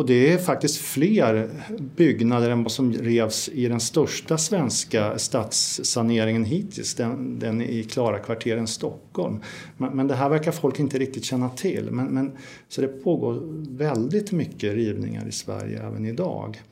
och 0.00 0.06
det 0.06 0.32
är 0.32 0.38
faktiskt 0.38 0.76
fler 0.76 1.50
byggnader 1.96 2.50
än 2.50 2.62
vad 2.62 2.72
som 2.72 2.92
revs 2.92 3.48
i 3.48 3.68
den 3.68 3.80
största 3.80 4.38
svenska 4.38 5.18
stadssaneringen 5.18 6.44
hittills, 6.44 6.94
den, 6.94 7.38
den 7.38 7.62
i 7.62 7.84
Klarakvarteren 7.84 8.66
Stockholm. 8.66 9.40
Men, 9.76 9.96
men, 9.96 10.08
det 10.08 10.14
här 10.14 10.28
verkar 10.28 10.52
folk 10.52 10.80
inte 10.80 10.98
riktigt 10.98 11.24
känna 11.24 11.48
till. 11.48 11.88
Men, 11.90 12.06
men, 12.06 12.32
så 12.68 12.80
det 12.80 12.88
pågår 12.88 13.40
väldigt 13.76 14.32
mycket 14.32 14.74
rivningar 14.74 15.28
i 15.28 15.32
Sverige 15.32 15.82
även 15.82 16.06
idag. 16.06 16.62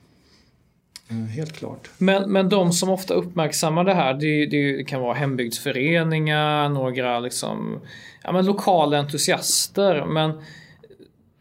Eh, 1.08 1.16
helt 1.16 1.52
klart. 1.52 1.90
Men, 1.99 2.32
men 2.32 2.49
de 2.49 2.73
som 2.73 2.90
ofta 2.90 3.14
uppmärksammar 3.14 3.85
det 3.85 3.94
här, 3.94 4.14
det, 4.14 4.47
det 4.47 4.85
kan 4.85 5.00
vara 5.00 5.14
hembygdsföreningar, 5.14 6.68
några 6.68 7.20
liksom, 7.20 7.80
ja, 8.25 8.32
men 8.32 8.47
lokala 8.47 8.99
entusiaster. 8.99 10.04
Men 10.06 10.32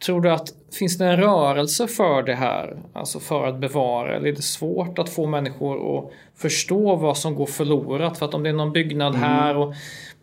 tror 0.05 0.21
du 0.21 0.31
att 0.31 0.53
finns 0.71 0.97
det 0.97 1.05
en 1.05 1.17
rörelse 1.17 1.87
för 1.87 2.23
det 2.23 2.35
här? 2.35 2.77
Alltså 2.93 3.19
för 3.19 3.47
att 3.47 3.59
bevara? 3.59 4.15
Eller 4.15 4.27
är 4.27 4.35
det 4.35 4.41
svårt 4.41 4.99
att 4.99 5.09
få 5.09 5.25
människor 5.25 5.97
att 5.97 6.11
förstå 6.35 6.95
vad 6.95 7.17
som 7.17 7.35
går 7.35 7.45
förlorat? 7.45 8.17
För 8.17 8.25
att 8.25 8.33
om 8.33 8.43
det 8.43 8.49
är 8.49 8.53
någon 8.53 8.73
byggnad 8.73 9.15
mm. 9.15 9.29
här 9.29 9.57
och 9.57 9.73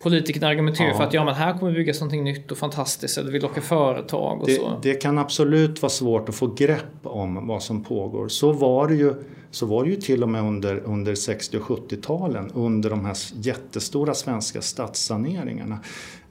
politikerna 0.02 0.47
argumenterar 0.47 0.88
ja. 0.88 0.97
för 0.97 1.04
att 1.04 1.14
ja, 1.14 1.25
men 1.25 1.35
här 1.35 1.59
kommer 1.59 1.73
byggas 1.73 2.00
någonting 2.00 2.25
nytt 2.25 2.52
och 2.52 2.59
fantastiskt 2.59 3.19
eller 3.19 3.33
vi 3.33 3.40
lockar 3.40 3.61
företag 3.61 4.40
och 4.40 4.47
det, 4.47 4.54
så. 4.54 4.78
Det 4.83 4.95
kan 4.95 5.19
absolut 5.19 5.83
vara 5.83 5.90
svårt 5.90 6.28
att 6.28 6.35
få 6.35 6.47
grepp 6.47 6.97
om 7.02 7.47
vad 7.47 7.62
som 7.62 7.85
pågår. 7.85 8.28
Så 8.28 8.52
var 8.52 8.88
det 8.88 8.95
ju, 8.95 9.14
så 9.50 9.66
var 9.66 9.85
det 9.85 9.90
ju 9.90 9.97
till 9.97 10.23
och 10.23 10.28
med 10.28 10.43
under, 10.43 10.76
under 10.85 11.14
60 11.14 11.59
och 11.59 11.62
70-talen 11.62 12.50
under 12.54 12.90
de 12.90 13.04
här 13.04 13.16
jättestora 13.35 14.14
svenska 14.14 14.62
stadssaneringarna. 14.62 15.78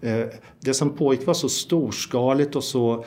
Eh, 0.02 0.26
det 0.60 0.74
som 0.74 0.90
pågick 0.90 1.28
var 1.28 1.34
så 1.34 1.50
storskaligt 1.50 2.56
och 2.56 2.64
så 2.64 3.06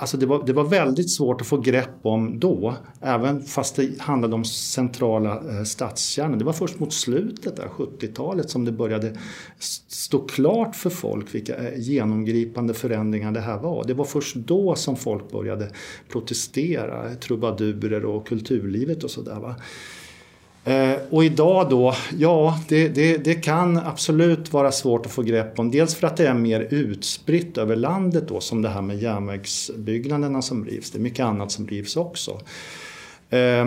Alltså 0.00 0.16
det, 0.16 0.26
var, 0.26 0.46
det 0.46 0.52
var 0.52 0.64
väldigt 0.64 1.10
svårt 1.10 1.40
att 1.40 1.46
få 1.46 1.56
grepp 1.56 1.90
om 2.02 2.40
då, 2.40 2.74
även 3.00 3.42
fast 3.42 3.76
det 3.76 4.00
handlade 4.00 4.34
om 4.34 4.44
centrala 4.44 5.58
eh, 5.58 5.64
stadskärnor. 5.64 6.36
Det 6.36 6.44
var 6.44 6.52
först 6.52 6.78
mot 6.78 6.92
slutet, 6.92 7.56
där 7.56 7.66
70-talet, 7.66 8.50
som 8.50 8.64
det 8.64 8.72
började 8.72 9.16
stå 9.88 10.18
klart 10.18 10.76
för 10.76 10.90
folk 10.90 11.34
vilka 11.34 11.56
eh, 11.56 11.78
genomgripande 11.78 12.74
förändringar 12.74 13.32
det 13.32 13.40
här 13.40 13.58
var. 13.58 13.84
Det 13.84 13.94
var 13.94 14.04
först 14.04 14.36
då 14.36 14.74
som 14.74 14.96
folk 14.96 15.30
började 15.30 15.70
protestera, 16.08 17.14
trubadurer 17.14 18.04
och 18.04 18.28
kulturlivet 18.28 19.04
och 19.04 19.10
sådär. 19.10 19.54
Eh, 20.64 20.96
och 21.10 21.24
idag 21.24 21.70
då, 21.70 21.94
ja 22.18 22.60
det, 22.68 22.88
det, 22.88 23.16
det, 23.16 23.34
kan 23.34 23.76
absolut 23.76 24.52
vara 24.52 24.72
svårt 24.72 25.06
att 25.06 25.12
få 25.12 25.22
grepp 25.22 25.58
om. 25.58 25.70
Dels 25.70 25.94
för 25.94 26.06
att 26.06 26.16
det 26.16 26.26
är 26.26 26.34
mer 26.34 26.60
utspritt 26.70 27.58
över 27.58 27.76
landet 27.76 28.28
då 28.28 28.40
som 28.40 28.62
det 28.62 28.68
här 28.68 28.82
med 28.82 29.02
järnvägsbyggnaderna 29.02 30.42
som 30.42 30.64
rivs. 30.64 30.90
Det 30.90 30.98
är 30.98 31.00
mycket 31.00 31.24
annat 31.24 31.52
som 31.52 31.66
rivs 31.66 31.96
också. 31.96 32.40
Eh, 33.30 33.60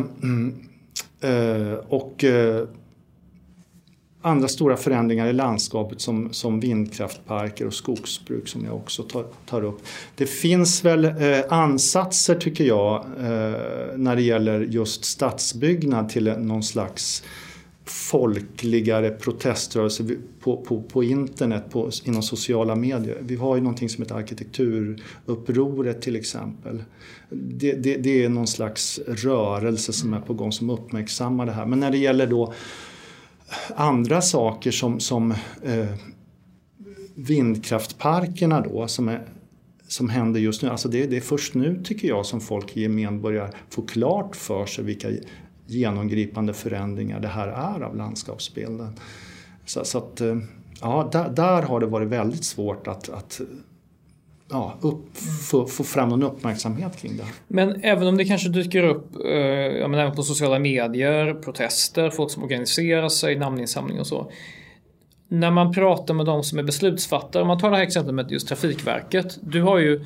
eh, 1.22 1.74
och 1.90 2.24
eh, 2.24 2.68
andra 4.24 4.48
stora 4.48 4.78
förändringar 4.78 5.28
i 5.28 5.34
landskapet 5.34 6.02
som, 6.02 6.34
som 6.34 6.60
vindkraftparker 6.60 7.68
och 7.68 7.74
skogsbruk 7.74 8.48
som 8.48 8.66
jag 8.66 8.76
också 8.76 9.04
tar, 9.04 9.26
tar 9.46 9.64
upp. 9.64 9.82
Det 10.16 10.26
finns 10.26 10.86
väl 10.86 11.06
eh, 11.06 11.40
ansatser 11.50 12.36
tycker 12.36 12.64
jag 12.64 13.06
eh, 13.18 13.54
när 13.98 14.16
det 14.16 14.22
gäller 14.22 14.62
just 14.62 15.06
stadsbyggnad 15.06 16.10
till 16.10 16.34
någon 16.38 16.64
slags 16.64 17.24
folkligare 17.86 19.10
proteströrelse 19.10 20.04
på, 20.40 20.58
på, 20.58 20.82
på 20.82 21.04
internet, 21.04 21.64
på, 21.70 21.90
inom 22.04 22.24
sociala 22.24 22.76
medier. 22.76 23.18
Vi 23.22 23.36
har 23.36 23.56
ju 23.56 23.62
någonting 23.62 23.90
som 23.90 24.02
heter 24.04 24.16
arkitekturupproret 24.16 26.02
till 26.02 26.16
exempel. 26.16 26.84
Det, 27.30 27.72
det, 27.72 27.98
det 27.98 28.24
är 28.24 28.30
någon 28.30 28.48
slags 28.48 29.00
rörelse 29.08 29.94
som 29.94 30.14
är 30.14 30.20
på 30.20 30.34
gång 30.34 30.52
som 30.52 30.70
uppmärksammar 30.70 31.46
det 31.46 31.52
här. 31.52 31.66
Men 31.66 31.80
när 31.80 31.92
det 31.92 31.98
gäller 31.98 32.28
då 32.28 32.54
andra 33.76 34.22
saker 34.22 34.72
som, 34.72 35.00
som 35.00 35.32
eh, 35.64 35.90
vindkraftparkerna 37.16 38.62
då 38.62 38.88
som, 38.88 39.10
är, 39.10 39.28
som 39.88 40.10
händer 40.10 40.40
just 40.40 40.62
nu. 40.62 40.70
Alltså 40.70 40.90
det, 40.90 41.06
det, 41.06 41.18
är 41.18 41.22
först 41.22 41.54
nu 41.54 41.84
tycker 41.84 42.08
jag 42.08 42.26
som 42.26 42.42
folk 42.42 42.78
i 42.78 42.82
gemen 42.82 43.22
börjar 43.22 43.50
få 43.70 43.82
klart 43.82 44.36
för 44.36 44.66
sig 44.66 44.84
vilka 44.84 45.08
genomgripande 45.68 46.54
förändringar 46.54 47.20
det 47.20 47.28
här 47.28 47.48
är 47.48 47.82
av 47.82 47.96
landskapsbilden. 47.96 49.00
Så, 49.66 49.86
så 49.86 49.98
att, 49.98 50.22
eh, 50.22 50.38
ja, 50.82 51.10
där, 51.12 51.30
där, 51.30 51.62
har 51.62 51.80
det 51.80 51.86
varit 51.86 52.08
väldigt 52.08 52.46
svårt 52.46 52.88
att, 52.88 53.10
att 53.10 53.42
ja, 54.54 54.78
upp, 54.82 55.18
få, 55.50 55.68
få, 55.68 55.84
fram 55.84 56.10
någon 56.10 56.24
uppmärksamhet 56.24 56.98
kring 56.98 57.18
det. 57.18 57.24
Men 57.48 57.84
även 57.84 58.08
om 58.08 58.18
det 58.18 58.26
kanske 58.26 58.50
dyker 58.50 58.84
upp 58.84 59.16
eh, 59.26 59.32
ja, 59.80 59.88
men 59.88 60.00
även 60.00 60.16
på 60.16 60.24
sociala 60.24 60.60
medier, 60.60 61.34
protester, 61.34 62.10
folk 62.10 62.32
som 62.32 62.44
organiserar 62.44 63.10
sig, 63.10 63.36
namninsamling 63.36 64.00
och 64.00 64.08
så. 64.08 64.32
När 65.28 65.52
man 65.52 65.74
pratar 65.74 66.14
med 66.14 66.26
de 66.26 66.44
som 66.44 66.60
är 66.60 66.64
beslutsfattare, 66.64 67.42
om 67.42 67.48
man 67.48 67.60
tar 67.60 67.72
det 67.72 67.76
här 67.78 67.84
exemplet 67.84 68.16
med 68.16 68.32
just 68.32 68.48
Trafikverket. 68.48 69.40
Du 69.42 69.62
har 69.62 69.78
ju 69.78 70.06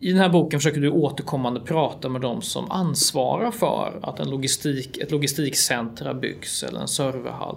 i 0.00 0.08
den 0.08 0.18
här 0.18 0.28
boken 0.28 0.60
försöker 0.60 0.80
du 0.80 0.90
återkommande 0.90 1.60
prata 1.60 2.08
med 2.08 2.20
de 2.20 2.42
som 2.42 2.70
ansvarar 2.70 3.50
för 3.50 4.00
att 4.02 4.20
en 4.20 4.30
logistik, 4.30 4.98
ett 4.98 5.10
logistikcentra 5.10 6.14
byggs 6.14 6.62
eller 6.62 6.80
en 6.80 6.88
serverhall. 6.88 7.56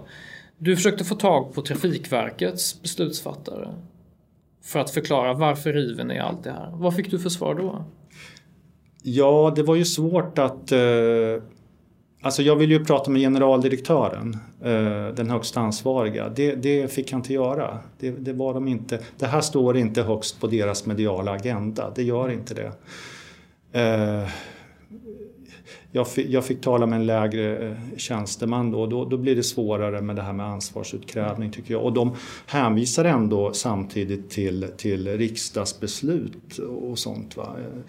Du 0.58 0.76
försökte 0.76 1.04
få 1.04 1.14
tag 1.14 1.54
på 1.54 1.62
Trafikverkets 1.62 2.82
beslutsfattare 2.82 3.68
för 4.66 4.78
att 4.78 4.90
förklara 4.90 5.34
varför 5.34 5.72
river 5.72 6.04
ni 6.04 6.18
allt 6.18 6.44
det 6.44 6.50
här? 6.50 6.70
Vad 6.72 6.96
fick 6.96 7.10
du 7.10 7.18
för 7.18 7.28
svar 7.28 7.54
då? 7.54 7.84
Ja, 9.02 9.52
det 9.56 9.62
var 9.62 9.74
ju 9.74 9.84
svårt 9.84 10.38
att... 10.38 10.72
Eh, 10.72 10.78
alltså 12.22 12.42
jag 12.42 12.56
ville 12.56 12.74
ju 12.74 12.84
prata 12.84 13.10
med 13.10 13.20
generaldirektören, 13.20 14.36
eh, 14.62 15.14
den 15.14 15.30
högsta 15.30 15.60
ansvariga. 15.60 16.28
Det, 16.28 16.54
det 16.54 16.92
fick 16.92 17.12
han 17.12 17.20
inte 17.20 17.32
göra. 17.32 17.78
Det, 17.98 18.10
det, 18.10 18.32
var 18.32 18.54
de 18.54 18.68
inte. 18.68 19.00
Det 19.18 19.26
här 19.26 19.40
står 19.40 19.76
inte 19.76 20.02
högst 20.02 20.40
på 20.40 20.46
deras 20.46 20.86
mediala 20.86 21.32
agenda. 21.32 21.92
Det 21.94 22.02
gör 22.02 22.30
inte 22.30 22.54
det. 22.54 22.72
Eh, 23.80 24.28
jag 25.96 26.08
fick, 26.08 26.30
jag 26.30 26.44
fick 26.44 26.60
tala 26.60 26.86
med 26.86 26.96
en 26.96 27.06
lägre 27.06 27.68
eh, 27.68 27.76
tjänsteman 27.96 28.70
då, 28.70 28.86
då, 28.86 29.04
då 29.04 29.16
blir 29.16 29.36
det 29.36 29.42
svårare 29.42 30.00
med 30.00 30.16
det 30.16 30.22
här 30.22 30.32
med 30.32 30.46
ansvarsutkrävning 30.46 31.50
tycker 31.50 31.74
jag. 31.74 31.84
Och 31.84 31.92
de 31.92 32.16
hänvisar 32.46 33.04
ändå 33.04 33.52
samtidigt 33.52 34.30
till, 34.30 34.68
till 34.76 35.18
riksdagsbeslut 35.18 36.58
och 36.58 36.98
sånt. 36.98 37.36
Va? 37.36 37.56
Eh, 37.58 37.80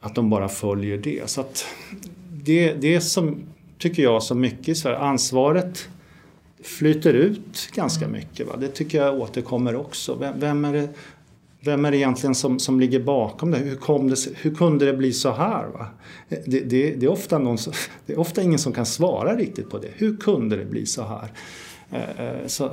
att 0.00 0.14
de 0.14 0.30
bara 0.30 0.48
följer 0.48 0.98
det. 0.98 1.30
Så 1.30 1.40
att 1.40 1.66
det, 2.32 2.72
det 2.72 2.94
är 2.94 3.00
som, 3.00 3.42
tycker 3.78 4.02
jag, 4.02 4.22
så 4.22 4.34
mycket 4.34 4.68
i 4.68 4.74
Sverige. 4.74 4.98
Ansvaret 4.98 5.88
flyter 6.62 7.14
ut 7.14 7.70
ganska 7.74 8.08
mycket. 8.08 8.46
Va? 8.46 8.56
Det 8.60 8.68
tycker 8.68 8.98
jag 8.98 9.20
återkommer 9.20 9.76
också. 9.76 10.14
Vem, 10.14 10.40
vem 10.40 10.64
är 10.64 10.72
det 10.72 10.88
vem 11.60 11.84
är 11.84 11.90
det 11.90 11.96
egentligen 11.96 12.34
som, 12.34 12.58
som 12.58 12.80
ligger 12.80 13.00
bakom 13.00 13.50
det? 13.50 13.58
Hur, 13.58 13.76
kom 13.76 14.08
det? 14.08 14.16
hur 14.36 14.54
kunde 14.54 14.86
det 14.86 14.92
bli 14.92 15.12
så 15.12 15.32
här? 15.32 15.66
Va? 15.66 15.86
Det, 16.28 16.60
det, 16.60 16.90
det, 16.90 17.06
är 17.06 17.10
ofta 17.10 17.38
någon, 17.38 17.58
det 18.06 18.12
är 18.12 18.18
ofta 18.18 18.42
ingen 18.42 18.58
som 18.58 18.72
kan 18.72 18.86
svara 18.86 19.36
riktigt 19.36 19.70
på 19.70 19.78
det. 19.78 19.88
Hur 19.94 20.16
kunde 20.16 20.56
det 20.56 20.64
bli 20.64 20.86
så 20.86 21.02
här? 21.02 21.32
Eh, 21.90 22.26
eh, 22.26 22.46
så, 22.46 22.64
eh, 22.64 22.70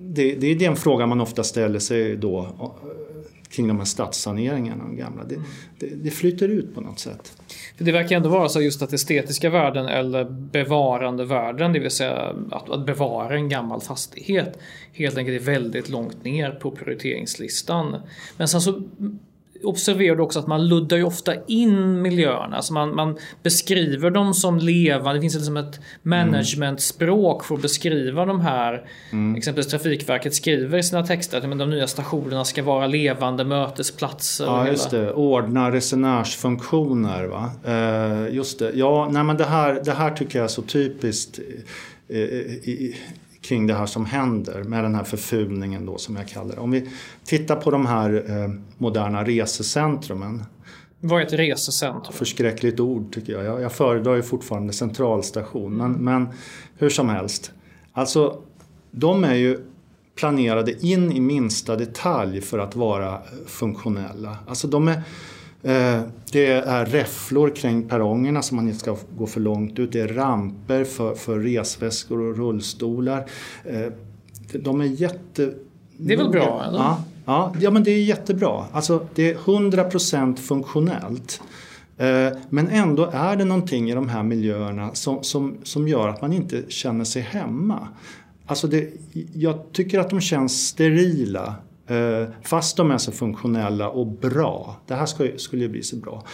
det, 0.00 0.34
det 0.34 0.46
är 0.46 0.54
den 0.54 0.76
frågan 0.76 1.08
man 1.08 1.20
ofta 1.20 1.44
ställer 1.44 1.78
sig 1.78 2.16
då 2.16 2.48
kring 3.50 3.68
de 3.68 3.78
här 3.78 3.84
stadssaneringarna. 3.84 4.84
De 4.84 4.96
gamla. 4.96 5.24
Det, 5.24 5.36
det, 5.78 5.86
det, 5.86 6.10
flyter 6.10 6.48
ut 6.48 6.74
på 6.74 6.80
något 6.80 6.98
sätt. 6.98 7.36
För 7.76 7.84
det 7.84 7.92
verkar 7.92 8.16
ändå 8.16 8.28
vara 8.28 8.48
så 8.48 8.60
just 8.60 8.82
att 8.82 8.92
estetiska 8.92 9.50
värden 9.50 9.86
eller 9.86 10.24
bevarande 10.30 11.24
värden, 11.24 11.72
det 11.72 11.78
vill 11.78 11.90
säga 11.90 12.34
att, 12.50 12.70
att 12.70 12.86
bevara 12.86 13.34
en 13.34 13.48
gammal 13.48 13.80
fastighet 13.80 14.58
helt 14.92 15.18
enkelt 15.18 15.40
är 15.40 15.44
väldigt 15.44 15.88
långt 15.88 16.24
ner 16.24 16.50
på 16.50 16.70
prioriteringslistan. 16.70 17.96
Men 18.36 18.48
sen 18.48 18.60
så 18.60 18.82
observerar 19.62 20.16
du 20.16 20.22
också 20.22 20.38
att 20.38 20.46
man 20.46 20.68
luddar 20.68 20.96
ju 20.96 21.04
ofta 21.04 21.34
in 21.46 22.02
miljöerna. 22.02 22.56
Alltså 22.56 22.72
man, 22.72 22.94
man 22.94 23.18
beskriver 23.42 24.10
dem 24.10 24.34
som 24.34 24.58
levande. 24.58 25.18
Det 25.18 25.20
finns 25.20 25.34
liksom 25.34 25.56
ett 25.56 25.80
managementspråk 26.02 27.44
för 27.44 27.54
att 27.54 27.62
beskriva 27.62 28.24
de 28.24 28.40
här. 28.40 28.84
Mm. 29.12 29.36
Exempelvis 29.36 29.70
Trafikverket 29.70 30.34
skriver 30.34 30.78
i 30.78 30.82
sina 30.82 31.06
texter 31.06 31.38
att 31.38 31.58
de 31.58 31.70
nya 31.70 31.86
stationerna 31.86 32.44
ska 32.44 32.62
vara 32.62 32.86
levande 32.86 33.44
mötesplatser. 33.44 34.44
Ja, 34.44 34.68
just 34.68 34.90
det. 34.90 35.12
Ordna 35.12 35.72
resenärsfunktioner. 35.72 37.24
Va? 37.24 37.50
Eh, 37.64 38.34
just 38.34 38.58
det. 38.58 38.72
Ja, 38.74 39.08
nej, 39.10 39.24
men 39.24 39.36
det, 39.36 39.44
här, 39.44 39.82
det 39.84 39.92
här 39.92 40.10
tycker 40.10 40.38
jag 40.38 40.44
är 40.44 40.48
så 40.48 40.62
typiskt. 40.62 41.38
Eh, 42.08 42.18
i, 42.18 42.96
kring 43.48 43.66
det 43.66 43.74
här 43.74 43.86
som 43.86 44.06
händer 44.06 44.62
med 44.62 44.84
den 44.84 44.94
här 44.94 45.04
förfulningen 45.04 45.86
då 45.86 45.98
som 45.98 46.16
jag 46.16 46.28
kallar 46.28 46.54
det. 46.54 46.60
Om 46.60 46.70
vi 46.70 46.90
tittar 47.24 47.56
på 47.56 47.70
de 47.70 47.86
här 47.86 48.24
eh, 48.28 48.50
moderna 48.78 49.24
resecentrumen. 49.24 50.44
Vad 51.00 51.20
är 51.22 51.26
ett 51.26 51.32
resecentrum? 51.32 52.12
Förskräckligt 52.12 52.80
ord 52.80 53.12
tycker 53.12 53.32
jag. 53.32 53.44
Jag, 53.44 53.60
jag 53.60 53.72
föredrar 53.72 54.14
ju 54.14 54.22
fortfarande 54.22 54.72
centralstation. 54.72 55.76
Men, 55.76 55.92
men 55.92 56.28
hur 56.76 56.90
som 56.90 57.08
helst. 57.08 57.52
Alltså, 57.92 58.42
de 58.90 59.24
är 59.24 59.34
ju 59.34 59.58
planerade 60.14 60.86
in 60.86 61.12
i 61.12 61.20
minsta 61.20 61.76
detalj 61.76 62.40
för 62.40 62.58
att 62.58 62.76
vara 62.76 63.18
funktionella. 63.46 64.36
Alltså 64.46 64.68
de 64.68 64.88
är 64.88 64.94
Eh, 64.94 65.02
det 66.32 66.46
är 66.46 66.86
räfflor 66.86 67.50
kring 67.50 67.88
perrongerna 67.88 68.42
så 68.42 68.54
man 68.54 68.66
inte 68.68 68.80
ska 68.80 68.96
gå 69.16 69.26
för 69.26 69.40
långt 69.40 69.78
ut. 69.78 69.92
Det 69.92 70.00
är 70.00 70.08
ramper 70.08 70.84
för, 70.84 71.14
för 71.14 71.38
resväskor 71.38 72.20
och 72.20 72.36
rullstolar. 72.36 73.30
Eh, 73.64 73.92
de 74.52 74.80
är 74.80 74.84
jätte... 74.84 75.52
Det 75.96 76.14
är 76.14 76.16
väl 76.16 76.30
bra? 76.30 76.64
Eller? 76.68 76.78
Ja, 76.78 77.04
ja, 77.24 77.54
ja, 77.60 77.70
men 77.70 77.84
det 77.84 77.90
är 77.90 78.02
jättebra. 78.02 78.64
Alltså, 78.72 79.06
det 79.14 79.30
är 79.30 79.34
100% 79.34 80.36
funktionellt. 80.36 81.40
Eh, 81.96 82.28
men 82.48 82.68
ändå 82.68 83.10
är 83.12 83.36
det 83.36 83.44
någonting 83.44 83.90
i 83.90 83.94
de 83.94 84.08
här 84.08 84.22
miljöerna 84.22 84.94
som, 84.94 85.22
som, 85.22 85.56
som 85.62 85.88
gör 85.88 86.08
att 86.08 86.22
man 86.22 86.32
inte 86.32 86.62
känner 86.68 87.04
sig 87.04 87.22
hemma. 87.22 87.88
Alltså 88.46 88.66
det, 88.66 88.90
jag 89.34 89.72
tycker 89.72 89.98
att 89.98 90.10
de 90.10 90.20
känns 90.20 90.66
sterila 90.66 91.54
Eh, 91.54 91.67
Eh, 91.88 92.28
fast 92.42 92.76
de 92.76 92.90
är 92.90 92.98
så 92.98 93.12
funktionella 93.12 93.88
och 93.88 94.06
bra. 94.06 94.76
Det 94.86 94.94
här 94.94 95.36
skulle 95.38 95.62
ju 95.62 95.68
bli 95.68 95.82
så 95.82 95.96
bra. 95.96 96.24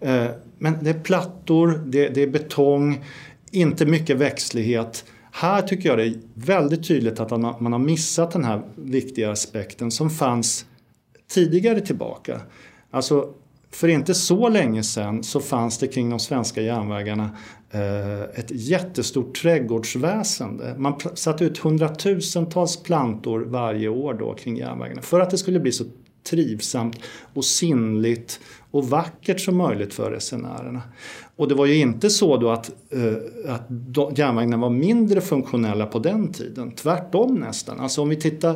Eh, 0.00 0.26
men 0.58 0.84
det 0.84 0.90
är 0.90 1.00
plattor, 1.00 1.82
det, 1.86 2.08
det 2.08 2.22
är 2.22 2.26
betong, 2.26 3.04
inte 3.50 3.86
mycket 3.86 4.16
växtlighet. 4.16 5.04
Här 5.32 5.62
tycker 5.62 5.88
jag 5.88 5.98
det 5.98 6.04
är 6.04 6.14
väldigt 6.34 6.88
tydligt 6.88 7.20
att 7.20 7.30
man 7.60 7.72
har 7.72 7.78
missat 7.78 8.30
den 8.30 8.44
här 8.44 8.62
viktiga 8.74 9.30
aspekten 9.30 9.90
som 9.90 10.10
fanns 10.10 10.66
tidigare 11.28 11.80
tillbaka. 11.80 12.40
Alltså 12.90 13.34
för 13.70 13.88
inte 13.88 14.14
så 14.14 14.48
länge 14.48 14.82
sedan 14.82 15.24
så 15.24 15.40
fanns 15.40 15.78
det 15.78 15.86
kring 15.86 16.10
de 16.10 16.18
svenska 16.18 16.62
järnvägarna 16.62 17.30
Eh, 17.70 18.22
ett 18.22 18.50
jättestort 18.50 19.42
trädgårdsväsende. 19.42 20.74
Man 20.78 21.00
satte 21.14 21.44
ut 21.44 21.58
hundratusentals 21.58 22.82
plantor 22.82 23.40
varje 23.40 23.88
år 23.88 24.14
då 24.14 24.34
kring 24.34 24.56
järnvägarna 24.56 25.02
för 25.02 25.20
att 25.20 25.30
det 25.30 25.38
skulle 25.38 25.60
bli 25.60 25.72
så 25.72 25.84
trivsamt 26.30 27.00
och 27.34 27.44
sinnligt 27.44 28.40
och 28.70 28.88
vackert 28.88 29.40
som 29.40 29.56
möjligt 29.56 29.94
för 29.94 30.10
resenärerna. 30.10 30.82
Och 31.38 31.48
det 31.48 31.54
var 31.54 31.66
ju 31.66 31.74
inte 31.74 32.10
så 32.10 32.36
då 32.36 32.50
att, 32.50 32.70
eh, 32.90 33.52
att 33.52 34.18
järnvägarna 34.18 34.56
var 34.56 34.70
mindre 34.70 35.20
funktionella 35.20 35.86
på 35.86 35.98
den 35.98 36.32
tiden. 36.32 36.72
Tvärtom 36.72 37.34
nästan. 37.34 37.80
Alltså 37.80 38.02
om 38.02 38.08
vi 38.08 38.16
tittar 38.16 38.54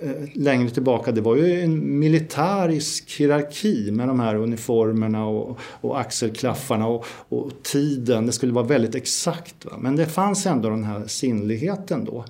eh, 0.00 0.10
längre 0.34 0.70
tillbaka, 0.70 1.12
det 1.12 1.20
var 1.20 1.36
ju 1.36 1.60
en 1.60 1.98
militärisk 1.98 3.20
hierarki 3.20 3.90
med 3.90 4.08
de 4.08 4.20
här 4.20 4.34
uniformerna 4.34 5.26
och, 5.26 5.58
och 5.60 6.00
axelklaffarna 6.00 6.86
och, 6.86 7.04
och, 7.28 7.50
tiden. 7.62 8.26
Det 8.26 8.32
skulle 8.32 8.52
vara 8.52 8.66
väldigt 8.66 8.94
exakt. 8.94 9.64
Va? 9.64 9.72
Men 9.80 9.96
det 9.96 10.06
fanns 10.06 10.46
ändå 10.46 10.68
den 10.68 10.84
här 10.84 11.06
sinnligheten 11.06 12.04
då. 12.04 12.24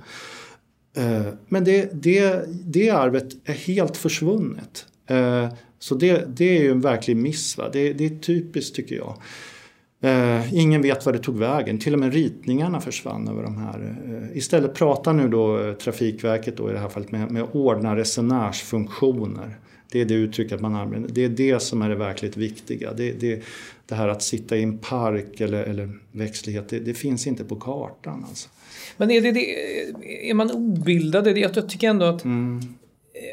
Eh, 0.96 1.26
men 1.48 1.64
det, 1.64 1.90
det, 1.92 2.44
det 2.48 2.90
arvet 2.90 3.28
är 3.44 3.52
helt 3.52 3.96
försvunnet. 3.96 4.86
Eh, 5.06 5.48
så 5.78 5.94
det, 5.94 6.36
det 6.36 6.58
är 6.58 6.62
ju 6.62 6.70
en 6.70 6.80
verklig 6.80 7.16
miss. 7.16 7.58
Va? 7.58 7.68
Det, 7.72 7.92
det 7.92 8.06
är 8.06 8.18
typiskt 8.18 8.76
tycker 8.76 8.96
jag. 8.96 9.16
Eh, 10.04 10.54
ingen 10.54 10.82
vet 10.82 11.06
var 11.06 11.12
det 11.12 11.18
tog 11.18 11.38
vägen. 11.38 11.78
Till 11.78 11.92
och 11.92 11.98
med 11.98 12.12
ritningarna 12.12 12.80
försvann 12.80 13.28
över 13.28 13.42
de 13.42 13.56
här. 13.56 13.96
Eh, 14.06 14.36
istället 14.38 14.74
pratar 14.74 15.12
nu 15.12 15.28
då 15.28 15.60
eh, 15.60 15.74
Trafikverket 15.74 16.56
då 16.56 16.70
i 16.70 16.72
det 16.72 16.78
här 16.78 16.88
fallet 16.88 17.12
med, 17.12 17.30
med 17.30 17.46
ordna 17.52 17.96
resenärsfunktioner. 17.96 19.56
Det 19.92 20.00
är 20.00 20.04
det 20.04 20.14
uttrycket 20.14 20.60
man 20.60 20.74
använder. 20.74 21.10
Det 21.12 21.24
är 21.24 21.28
det 21.28 21.62
som 21.62 21.82
är 21.82 21.88
det 21.88 21.94
verkligt 21.94 22.36
viktiga. 22.36 22.92
Det, 22.92 23.12
det, 23.12 23.42
det 23.86 23.94
här 23.94 24.08
att 24.08 24.22
sitta 24.22 24.56
i 24.56 24.62
en 24.62 24.78
park 24.78 25.40
eller, 25.40 25.62
eller 25.62 25.98
växtlighet, 26.12 26.68
det, 26.68 26.80
det 26.80 26.94
finns 26.94 27.26
inte 27.26 27.44
på 27.44 27.56
kartan. 27.56 28.24
Alltså. 28.28 28.48
Men 28.96 29.10
är, 29.10 29.20
det, 29.32 30.30
är 30.30 30.34
man 30.34 30.50
obildad? 30.50 31.38
Jag 31.38 31.68
tycker 31.68 31.88
ändå 31.88 32.06
att, 32.06 32.24
mm. 32.24 32.60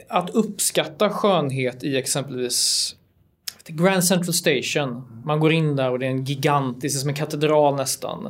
att 0.08 0.29
uppskatta 0.29 1.10
skönhet 1.10 1.84
i 1.84 1.97
exempelvis 1.97 2.95
Grand 3.69 4.03
Central 4.03 4.34
Station. 4.34 5.21
Man 5.25 5.39
går 5.39 5.51
in 5.51 5.75
där 5.75 5.91
och 5.91 5.99
det 5.99 6.05
är 6.05 6.10
en 6.10 6.23
gigantisk, 6.23 6.99
som 6.99 7.10
en 7.10 7.15
katedral 7.15 7.75
nästan. 7.75 8.29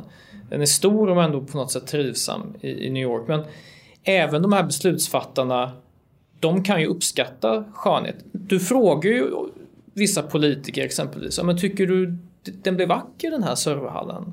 Den 0.50 0.60
är 0.60 0.66
stor 0.66 1.10
och 1.10 1.22
ändå 1.22 1.40
på 1.40 1.56
något 1.56 1.72
sätt 1.72 1.86
trivsam 1.86 2.54
i, 2.60 2.86
i 2.86 2.90
New 2.90 3.02
York. 3.02 3.28
Men 3.28 3.44
även 4.04 4.42
de 4.42 4.52
här 4.52 4.62
beslutsfattarna, 4.62 5.72
de 6.40 6.64
kan 6.64 6.80
ju 6.80 6.86
uppskatta 6.86 7.64
skönhet. 7.74 8.16
Du 8.32 8.60
frågar 8.60 9.10
ju 9.10 9.26
vissa 9.94 10.22
politiker 10.22 10.84
exempelvis, 10.84 11.42
men 11.42 11.58
tycker 11.58 11.86
du 11.86 12.18
den 12.62 12.76
blev 12.76 12.88
vacker 12.88 13.30
den 13.30 13.42
här 13.42 13.54
serverhallen? 13.54 14.32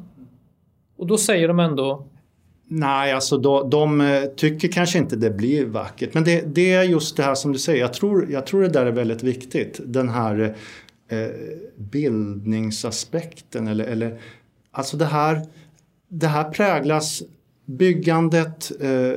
Och 0.98 1.08
då 1.08 1.18
säger 1.18 1.48
de 1.48 1.60
ändå 1.60 2.08
Nej, 2.70 3.14
alltså 3.14 3.38
de, 3.38 3.70
de 3.70 4.28
tycker 4.36 4.68
kanske 4.68 4.98
inte 4.98 5.16
det 5.16 5.30
blir 5.30 5.66
vackert. 5.66 6.14
Men 6.14 6.24
det, 6.24 6.56
det, 6.56 6.74
är 6.74 6.84
just 6.84 7.18
det 7.18 7.24
här 7.24 7.36
som 7.36 7.52
du 7.52 7.60
säger. 7.60 7.82
Jag 7.82 7.94
tror, 7.94 8.32
jag 8.32 8.46
tror 8.46 8.62
det 8.62 8.70
där 8.70 8.86
är 8.86 8.92
väldigt 8.92 9.24
viktigt. 9.24 9.80
Den 9.86 10.10
här 10.10 10.40
eh, 10.40 10.50
eh, 11.10 11.30
bildningsaspekten. 11.78 13.68
Eller, 13.68 13.86
eller, 13.86 14.20
alltså 14.72 14.98
det 14.98 15.06
här, 15.06 15.46
det 16.08 16.28
här 16.28 16.50
präglas, 16.50 17.24
byggandet, 17.66 18.72
eh, 18.80 19.14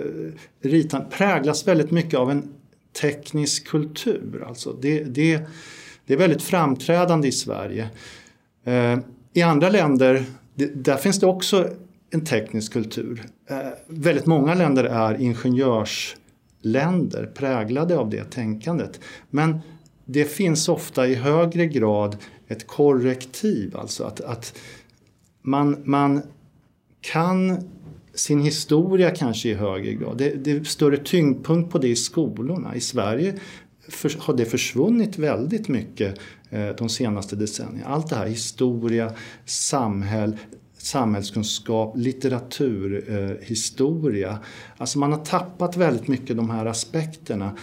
ritan, 0.62 1.04
präglas 1.10 1.68
väldigt 1.68 1.90
mycket 1.90 2.18
av 2.18 2.30
en 2.30 2.54
teknisk 3.00 3.68
kultur. 3.68 4.44
Alltså 4.46 4.72
det, 4.72 5.04
det, 5.04 5.40
det 6.06 6.14
är 6.14 6.18
väldigt 6.18 6.42
framträdande 6.42 7.28
i 7.28 7.32
Sverige. 7.32 7.90
Eh, 8.64 8.98
I 9.32 9.42
andra 9.42 9.68
länder, 9.68 10.24
det, 10.54 10.84
där 10.84 10.96
finns 10.96 11.20
det 11.20 11.26
också 11.26 11.68
en 12.10 12.24
teknisk 12.24 12.72
kultur. 12.72 13.22
Eh, 13.50 13.56
väldigt 13.86 14.26
många 14.26 14.54
länder 14.54 14.84
är 14.84 15.20
ingenjörsländer 15.20 17.30
präglade 17.34 17.98
av 17.98 18.10
det 18.10 18.24
tänkandet. 18.24 19.00
Men 19.30 19.60
det 20.12 20.24
finns 20.24 20.68
ofta 20.68 21.08
i 21.08 21.14
högre 21.14 21.66
grad 21.66 22.16
ett 22.48 22.66
korrektiv, 22.66 23.76
alltså 23.76 24.04
att, 24.04 24.20
att 24.20 24.58
man, 25.42 25.82
man 25.84 26.22
kan 27.00 27.68
sin 28.14 28.40
historia 28.40 29.10
kanske 29.10 29.48
i 29.48 29.54
högre 29.54 29.94
grad. 29.94 30.18
Det, 30.18 30.44
det 30.44 30.50
är 30.50 30.64
större 30.64 30.96
tyngdpunkt 30.96 31.72
på 31.72 31.78
det 31.78 31.88
i 31.88 31.96
skolorna. 31.96 32.74
I 32.74 32.80
Sverige 32.80 33.34
för, 33.88 34.12
har 34.18 34.36
det 34.36 34.44
försvunnit 34.44 35.18
väldigt 35.18 35.68
mycket 35.68 36.18
eh, 36.50 36.68
de 36.68 36.88
senaste 36.88 37.36
decennierna. 37.36 37.86
Allt 37.86 38.08
det 38.08 38.16
här, 38.16 38.26
historia, 38.26 39.12
samhäll, 39.44 40.36
samhällskunskap, 40.78 41.96
litteraturhistoria... 41.96 43.30
eh, 43.30 43.36
historia. 43.40 44.38
Alltså 44.76 44.98
man 44.98 45.12
har 45.12 45.24
tappat 45.24 45.76
väldigt 45.76 46.08
mycket 46.08 46.36
de 46.36 46.50
här 46.50 46.66
aspekterna. 46.66 47.56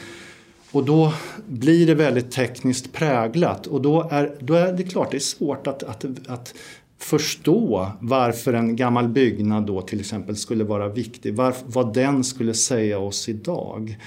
Och 0.71 0.85
då 0.85 1.13
blir 1.47 1.87
det 1.87 1.95
väldigt 1.95 2.31
tekniskt 2.31 2.93
präglat 2.93 3.67
och 3.67 3.81
då 3.81 4.07
är, 4.11 4.35
då 4.39 4.53
är 4.53 4.73
det 4.73 4.83
klart 4.83 5.11
det 5.11 5.17
är 5.17 5.19
svårt 5.19 5.67
att, 5.67 5.83
att, 5.83 6.05
att 6.27 6.53
förstå 6.99 7.91
varför 7.99 8.53
en 8.53 8.75
gammal 8.75 9.07
byggnad 9.07 9.65
då 9.65 9.81
till 9.81 9.99
exempel 9.99 10.35
skulle 10.35 10.63
vara 10.63 10.89
viktig, 10.89 11.35
varf, 11.35 11.63
vad 11.65 11.93
den 11.93 12.23
skulle 12.23 12.53
säga 12.53 12.99
oss 12.99 13.29
idag. 13.29 13.97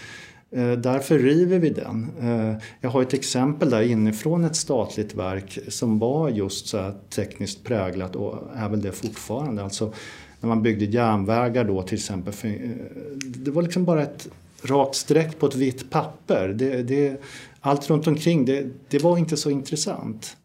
Eh, 0.52 0.72
därför 0.72 1.18
river 1.18 1.58
vi 1.58 1.70
den. 1.70 2.10
Eh, 2.20 2.62
jag 2.80 2.90
har 2.90 3.02
ett 3.02 3.14
exempel 3.14 3.70
där 3.70 3.82
inifrån 3.82 4.44
ett 4.44 4.56
statligt 4.56 5.14
verk 5.14 5.58
som 5.68 5.98
var 5.98 6.28
just 6.28 6.66
så 6.66 6.78
här 6.78 6.94
tekniskt 7.14 7.64
präglat 7.64 8.16
och 8.16 8.38
är 8.54 8.68
väl 8.68 8.82
det 8.82 8.92
fortfarande. 8.92 9.62
Alltså 9.62 9.92
när 10.40 10.48
man 10.48 10.62
byggde 10.62 10.84
järnvägar 10.84 11.64
då 11.64 11.82
till 11.82 11.98
exempel. 11.98 12.32
För, 12.32 12.48
eh, 12.48 12.70
det 13.20 13.50
var 13.50 13.62
liksom 13.62 13.84
bara 13.84 14.02
ett 14.02 14.28
rakt 14.62 14.94
streck 14.94 15.38
på 15.38 15.46
ett 15.46 15.54
vitt 15.54 15.90
papper. 15.90 16.48
Det, 16.48 16.82
det, 16.82 17.20
allt 17.60 17.90
runt 17.90 18.06
omkring 18.06 18.44
det, 18.44 18.66
det 18.88 19.02
var 19.02 19.18
inte 19.18 19.36
så 19.36 19.50
intressant. 19.50 20.36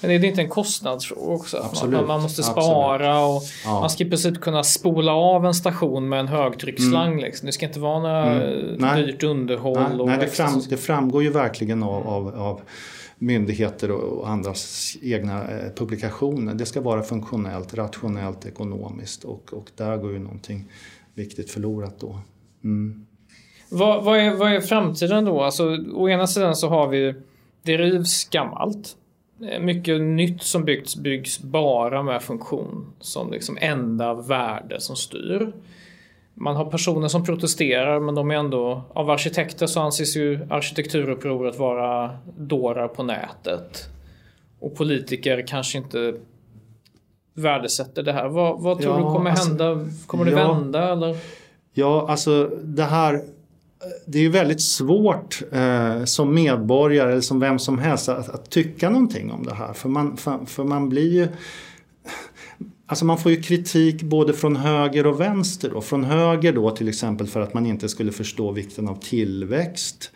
Men 0.00 0.10
är 0.10 0.18
det 0.18 0.26
inte 0.26 0.40
en 0.40 0.48
kostnadsfråga 0.48 1.34
också? 1.34 1.56
Absolut. 1.56 1.94
Man, 1.94 2.06
man 2.06 2.22
måste 2.22 2.42
spara 2.42 3.24
och 3.24 3.42
ja. 3.64 3.80
man 3.80 3.90
ska 3.90 4.04
i 4.04 4.08
princip 4.08 4.40
kunna 4.40 4.64
spola 4.64 5.12
av 5.12 5.46
en 5.46 5.54
station 5.54 6.08
med 6.08 6.20
en 6.20 6.28
högtrycksslang. 6.28 7.12
Mm. 7.12 7.24
Liksom. 7.24 7.46
Det 7.46 7.52
ska 7.52 7.66
inte 7.66 7.80
vara 7.80 7.98
några 7.98 8.42
mm. 8.42 8.96
dyrt 8.96 9.22
underhåll. 9.22 9.96
Nej, 9.96 10.06
nej 10.06 10.18
det, 10.18 10.26
fram, 10.26 10.62
det, 10.68 10.76
framgår 10.76 11.22
ju 11.22 11.30
verkligen 11.30 11.82
av, 11.82 12.08
av, 12.08 12.28
av 12.28 12.60
myndigheter 13.18 13.90
och 13.90 14.28
andras 14.28 14.96
egna 15.02 15.50
eh, 15.50 15.72
publikationer. 15.76 16.54
Det 16.54 16.66
ska 16.66 16.80
vara 16.80 17.02
funktionellt, 17.02 17.74
rationellt, 17.74 18.46
ekonomiskt 18.46 19.24
och, 19.24 19.52
och 19.52 19.70
där 19.76 19.96
går 19.96 20.12
ju 20.12 20.18
någonting 20.18 20.72
viktigt 21.14 21.50
förlorat 21.50 22.00
då. 22.00 22.18
Mm. 22.64 23.06
Vad, 23.70 24.04
vad, 24.04 24.18
är, 24.18 24.34
vad 24.34 24.52
är 24.52 24.60
framtiden 24.60 25.24
då? 25.24 25.42
Alltså, 25.42 25.76
å 25.94 26.08
ena 26.08 26.26
sidan 26.26 26.56
så 26.56 26.68
har 26.68 26.88
vi, 26.88 27.14
det 27.62 27.76
rivs 27.76 28.28
gammalt. 28.30 28.96
Eh, 29.50 29.60
mycket 29.60 30.00
nytt 30.00 30.42
som 30.42 30.64
byggts 30.64 30.96
byggs 30.96 31.40
bara 31.40 32.02
med 32.02 32.22
funktion 32.22 32.92
som 33.00 33.32
liksom 33.32 33.58
enda 33.60 34.14
värde 34.14 34.80
som 34.80 34.96
styr. 34.96 35.52
Man 36.34 36.56
har 36.56 36.64
personer 36.64 37.08
som 37.08 37.24
protesterar 37.24 38.00
men 38.00 38.14
de 38.14 38.30
är 38.30 38.34
ändå, 38.34 38.82
av 38.92 39.10
arkitekter 39.10 39.66
så 39.66 39.80
anses 39.80 40.16
ju 40.16 40.46
arkitekturupproret 40.50 41.58
vara 41.58 42.18
dårar 42.38 42.88
på 42.88 43.02
nätet. 43.02 43.88
Och 44.60 44.76
politiker 44.76 45.46
kanske 45.46 45.78
inte 45.78 46.14
värdesätter 47.34 48.02
det 48.02 48.12
här. 48.12 48.28
Vad, 48.28 48.60
vad 48.60 48.80
tror 48.80 48.94
ja, 48.94 49.06
du 49.06 49.14
kommer 49.14 49.30
alltså, 49.30 49.48
hända? 49.48 49.90
Kommer 50.06 50.24
det 50.24 50.30
ja, 50.30 50.52
vända 50.52 50.92
eller? 50.92 51.16
Ja, 51.72 52.06
alltså 52.08 52.50
det 52.62 52.84
här 52.84 53.20
det 54.06 54.18
är 54.18 54.22
ju 54.22 54.28
väldigt 54.28 54.60
svårt 54.60 55.42
eh, 55.52 56.04
som 56.04 56.34
medborgare 56.34 57.12
eller 57.12 57.20
som 57.20 57.40
vem 57.40 57.58
som 57.58 57.78
helst 57.78 58.08
att, 58.08 58.28
att, 58.28 58.50
tycka 58.50 58.90
någonting 58.90 59.30
om 59.30 59.44
det 59.44 59.54
här. 59.54 59.72
För 59.72 59.88
man, 59.88 60.16
för, 60.16 60.38
för 60.46 60.64
man 60.64 60.88
blir 60.88 61.12
ju... 61.12 61.28
Alltså 62.86 63.04
man 63.04 63.18
får 63.18 63.32
ju 63.32 63.42
kritik 63.42 64.02
både 64.02 64.32
från 64.32 64.56
höger 64.56 65.06
och 65.06 65.20
vänster. 65.20 65.70
Då. 65.70 65.80
Från 65.80 66.04
höger 66.04 66.52
då 66.52 66.70
till 66.70 66.88
exempel 66.88 67.26
för 67.26 67.40
att 67.40 67.54
man 67.54 67.66
inte 67.66 67.88
skulle 67.88 68.12
förstå 68.12 68.52
vikten 68.52 68.88
av 68.88 69.00
tillväxt. 69.00 70.10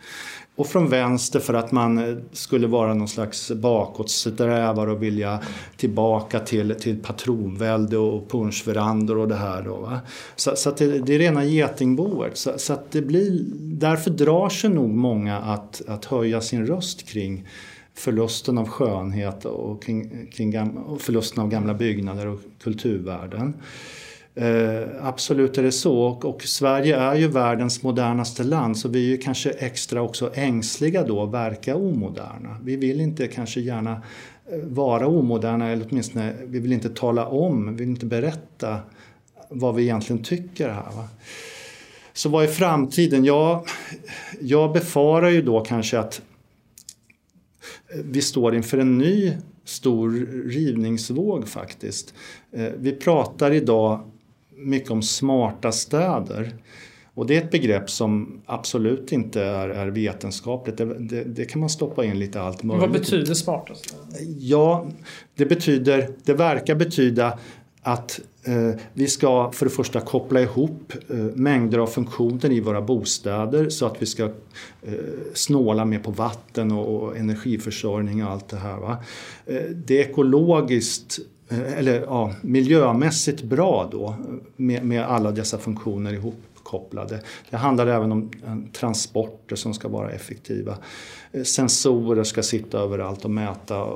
Och 0.55 0.67
från 0.67 0.89
vänster 0.89 1.39
för 1.39 1.53
att 1.53 1.71
man 1.71 1.97
eh, 1.97 2.15
skulle 2.31 2.67
vara 2.67 2.93
någon 2.93 3.07
slags 3.07 3.51
bakåtsträvare 3.51 4.91
och 4.91 5.03
vilja 5.03 5.39
tillbaka 5.77 6.39
till, 6.39 6.75
till 6.75 7.03
patronvälde 7.03 7.97
och 7.97 8.29
punschverandor 8.29 9.17
och 9.17 9.27
det 9.27 9.35
här. 9.35 9.61
Då, 9.61 9.75
va? 9.75 9.99
Så, 10.35 10.55
så 10.55 10.71
det, 10.71 10.99
det, 10.99 11.15
är 11.15 11.19
rena 11.19 11.45
getingboet. 11.45 12.37
Så, 12.37 12.51
så, 12.57 12.73
att 12.73 12.91
det 12.91 13.01
blir, 13.01 13.43
därför 13.59 14.11
drar 14.11 14.49
sig 14.49 14.69
nog 14.69 14.89
många 14.89 15.37
att, 15.37 15.81
att 15.87 16.05
höja 16.05 16.41
sin 16.41 16.67
röst 16.67 17.09
kring 17.09 17.47
förlusten 17.93 18.57
av 18.57 18.67
skönhet 18.67 19.45
och 19.45 19.83
kring, 19.83 20.27
kring 20.33 20.51
gamla, 20.51 20.81
och 20.81 21.01
förlusten 21.01 21.43
av 21.43 21.49
gamla 21.49 21.73
byggnader 21.73 22.27
och 22.27 22.39
kulturvärden. 22.63 23.53
Eh, 24.37 24.87
absolut 25.01 25.57
är 25.57 25.63
det 25.63 25.71
så 25.71 25.99
och, 25.99 26.25
och, 26.25 26.43
Sverige 26.43 26.97
är 26.97 27.15
ju 27.15 27.27
världens 27.27 27.83
modernaste 27.83 28.43
land 28.43 28.77
så 28.77 28.89
vi 28.89 28.99
är 28.99 29.09
ju 29.09 29.17
kanske 29.17 29.49
extra 29.49 30.01
också 30.01 30.31
ängsliga 30.33 31.03
då 31.03 31.23
att 31.23 31.31
verka 31.31 31.75
omoderna. 31.75 32.57
Vi 32.63 32.75
vill 32.75 33.01
inte 33.01 33.27
kanske 33.27 33.61
gärna 33.61 33.91
eh, 34.51 34.59
vara 34.63 35.07
omoderna 35.07 35.69
eller 35.69 35.87
åtminstone 35.89 36.33
vi 36.45 36.59
vill 36.59 36.73
inte 36.73 36.89
tala 36.89 37.27
om, 37.27 37.71
vi 37.71 37.79
vill 37.79 37.89
inte 37.89 38.05
berätta 38.05 38.79
vad 39.49 39.75
vi 39.75 39.83
egentligen 39.83 40.23
tycker 40.23 40.69
här. 40.69 40.91
Va? 40.95 41.07
Så 42.13 42.29
vad 42.29 42.43
är 42.43 42.47
framtiden? 42.47 43.25
Ja, 43.25 43.65
jag 44.41 44.73
befarar 44.73 45.29
ju 45.29 45.41
då 45.41 45.59
kanske 45.59 45.99
att 45.99 46.21
eh, 47.93 47.99
vi 48.03 48.21
står 48.21 48.55
inför 48.55 48.77
en 48.77 48.97
ny 48.97 49.33
stor 49.65 50.11
rivningsvåg 50.49 51.47
faktiskt. 51.47 52.13
Eh, 52.51 52.71
vi 52.77 52.91
pratar 52.91 53.51
idag 53.51 54.11
mycket 54.57 54.91
om 54.91 55.01
smarta 55.01 55.71
städer. 55.71 56.55
Och 57.13 57.25
det 57.25 57.37
är 57.37 57.41
ett 57.41 57.51
begrepp 57.51 57.89
som 57.89 58.41
absolut 58.45 59.11
inte 59.11 59.43
är, 59.43 59.69
är 59.69 59.87
vetenskapligt. 59.87 60.77
Det, 60.77 60.99
det, 60.99 61.23
det, 61.23 61.45
kan 61.45 61.59
man 61.59 61.69
stoppa 61.69 62.05
in 62.05 62.19
lite 62.19 62.41
allt 62.41 62.63
möjligt. 62.63 62.81
Vad 62.81 62.91
betyder 62.91 63.33
smarta 63.33 63.75
städer? 63.75 64.05
Ja, 64.39 64.87
det 65.35 65.45
betyder, 65.45 66.09
det 66.23 66.33
verkar 66.33 66.75
betyda 66.75 67.39
att 67.81 68.19
eh, 68.43 68.79
vi 68.93 69.07
ska 69.07 69.51
för 69.51 69.65
det 69.65 69.71
första 69.71 70.01
koppla 70.01 70.41
ihop 70.41 70.93
eh, 71.09 71.15
mängder 71.17 71.77
av 71.77 71.87
funktioner 71.87 72.51
i 72.51 72.59
våra 72.59 72.81
bostäder 72.81 73.69
så 73.69 73.85
att 73.85 74.01
vi 74.01 74.05
ska 74.05 74.23
eh, 74.23 74.31
snåla 75.33 75.85
mer 75.85 75.99
på 75.99 76.11
vatten 76.11 76.71
och, 76.71 77.03
och, 77.03 77.17
energiförsörjning 77.17 78.25
och 78.25 78.31
allt 78.31 78.47
det 78.47 78.57
här. 78.57 78.77
Va? 78.77 78.97
Eh, 79.45 79.61
det 79.85 79.99
är 79.99 80.09
ekologiskt 80.09 81.19
Eh, 81.49 81.77
eller 81.77 82.01
ja, 82.01 82.33
miljömässigt 82.41 83.43
bra 83.43 83.89
då 83.91 84.15
med, 84.55 84.85
med 84.85 85.03
alla 85.03 85.31
dessa 85.31 85.57
funktioner 85.57 86.13
ihopkopplade. 86.13 87.21
Det 87.49 87.57
handlar 87.57 87.87
även 87.87 88.11
om 88.11 88.31
eh, 88.45 88.57
transporter 88.71 89.55
som 89.55 89.73
ska 89.73 89.87
vara 89.87 90.11
effektiva. 90.11 90.77
Eh, 91.31 91.43
sensorer 91.43 92.23
ska 92.23 92.43
sitta 92.43 92.79
överallt 92.79 93.25
och 93.25 93.31
mäta 93.31 93.87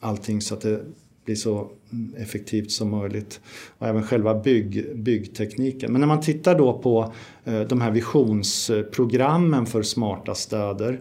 allting 0.00 0.40
så 0.40 0.54
att 0.54 0.60
det 0.60 0.80
blir 1.24 1.36
så 1.36 1.70
mm, 1.92 2.14
effektivt 2.18 2.70
som 2.70 2.90
möjligt. 2.90 3.40
Och 3.78 3.86
även 3.86 4.02
själva 4.02 4.34
bygg, 4.34 4.96
byggtekniken. 4.96 5.92
Men 5.92 6.00
när 6.00 6.08
man 6.08 6.20
tittar 6.20 6.58
då 6.58 6.78
på 6.78 7.12
de 7.68 7.80
här 7.80 7.90
visionsprogrammen 7.90 9.66
för 9.66 9.82
smarta 9.82 10.34
städer. 10.34 11.00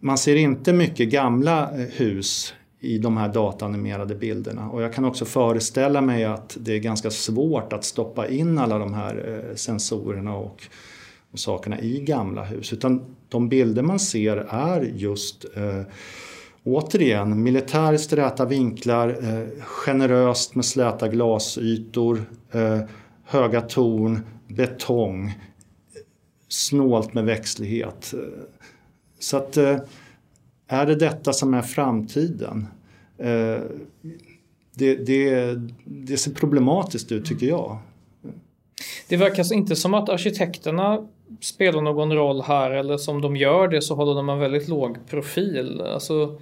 Man 0.00 0.18
ser 0.18 0.36
inte 0.36 0.72
mycket 0.72 1.08
gamla 1.10 1.70
hus 1.72 2.54
i 2.84 2.98
de 2.98 3.16
här 3.16 3.28
datanimerade 3.28 4.14
bilderna. 4.14 4.70
Och 4.70 4.82
jag 4.82 4.92
kan 4.92 5.04
också 5.04 5.24
föreställa 5.24 6.00
mig 6.00 6.24
att 6.24 6.56
det 6.60 6.72
är 6.72 6.78
ganska 6.78 7.10
svårt 7.10 7.72
att 7.72 7.84
stoppa 7.84 8.28
in 8.28 8.58
alla 8.58 8.78
de 8.78 8.94
här 8.94 9.44
eh, 9.50 9.54
sensorerna 9.54 10.36
och, 10.36 10.62
och 11.32 11.38
sakerna 11.38 11.80
i 11.80 12.00
gamla 12.00 12.44
hus. 12.44 12.72
Utan 12.72 13.16
de 13.28 13.48
bilder 13.48 13.82
man 13.82 13.98
ser 14.00 14.36
är 14.50 14.80
just 14.80 15.44
eh, 15.56 15.82
återigen 16.64 17.42
militäriskt 17.42 18.12
räta 18.12 18.44
vinklar, 18.44 19.08
eh, 19.22 19.62
generöst 19.64 20.54
med 20.54 20.64
släta 20.64 21.08
glasytor, 21.08 22.24
eh, 22.52 22.80
höga 23.24 23.60
torn, 23.60 24.20
betong, 24.48 25.38
snålt 26.48 27.14
med 27.14 27.24
växtlighet. 27.24 28.14
Så 29.18 29.36
att 29.36 29.56
eh, 29.56 29.76
är 30.74 30.86
det 30.86 30.94
detta 30.94 31.32
som 31.32 31.54
är 31.54 31.62
framtiden? 31.62 32.66
Eh, 33.18 33.60
det, 34.74 34.94
det, 34.94 35.54
det 35.84 36.16
ser 36.16 36.30
problematiskt 36.30 37.12
ut 37.12 37.26
tycker 37.26 37.46
jag. 37.46 37.78
Det 39.08 39.16
verkar 39.16 39.38
alltså 39.38 39.54
inte 39.54 39.76
som 39.76 39.94
att 39.94 40.08
arkitekterna 40.08 41.06
spelar 41.40 41.82
någon 41.82 42.12
roll 42.12 42.42
här 42.42 42.70
eller 42.70 42.96
som 42.96 43.20
de 43.20 43.36
gör 43.36 43.68
det 43.68 43.82
så 43.82 43.94
håller 43.94 44.14
de 44.14 44.28
en 44.28 44.38
väldigt 44.38 44.68
låg 44.68 44.96
profil. 45.10 45.80
Alltså, 45.80 46.40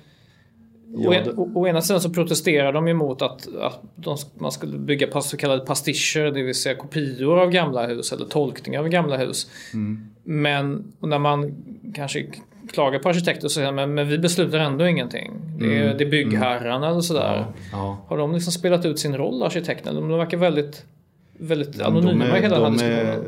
ja, 0.96 1.14
en, 1.14 1.38
å, 1.38 1.50
å, 1.54 1.66
ena 1.66 1.82
sidan 1.82 2.00
så 2.00 2.10
protesterar 2.10 2.72
de 2.72 2.88
emot 2.88 3.22
att, 3.22 3.48
att 3.56 3.80
de, 3.94 4.16
man 4.38 4.52
skulle 4.52 4.78
bygga 4.78 5.20
så 5.20 5.36
kallade 5.36 5.66
pastischer, 5.66 6.30
det 6.30 6.42
vill 6.42 6.54
säga 6.54 6.74
kopior 6.74 7.40
av 7.40 7.50
gamla 7.50 7.86
hus 7.86 8.12
eller 8.12 8.26
tolkningar 8.26 8.80
av 8.80 8.88
gamla 8.88 9.16
hus. 9.16 9.50
Mm. 9.74 10.10
Men 10.24 10.92
när 11.00 11.18
man 11.18 11.54
kanske 11.94 12.26
klagar 12.72 12.98
på 12.98 13.08
arkitekter 13.08 13.44
och 13.44 13.52
säger 13.52 13.72
men, 13.72 13.94
men 13.94 14.08
vi 14.08 14.18
beslutar 14.18 14.58
ändå 14.58 14.88
ingenting. 14.88 15.32
Det 15.58 15.76
är, 15.78 15.82
mm. 15.82 15.98
det 15.98 16.04
är 16.04 16.10
byggherrarna 16.10 16.90
eller 16.90 17.00
sådär. 17.00 17.36
Ja, 17.36 17.52
ja. 17.72 18.04
Har 18.06 18.18
de 18.18 18.32
liksom 18.32 18.52
spelat 18.52 18.84
ut 18.84 18.98
sin 18.98 19.16
roll 19.16 19.42
arkitekterna? 19.42 20.00
De 20.00 20.08
verkar 20.08 20.38
väldigt, 20.38 20.84
väldigt 21.38 21.78
ja, 21.78 21.86
anonyma 21.86 22.38
i 22.38 22.42
hela 22.42 22.58
de 22.58 22.76
den 22.76 22.80
här 22.80 23.04
är, 23.04 23.22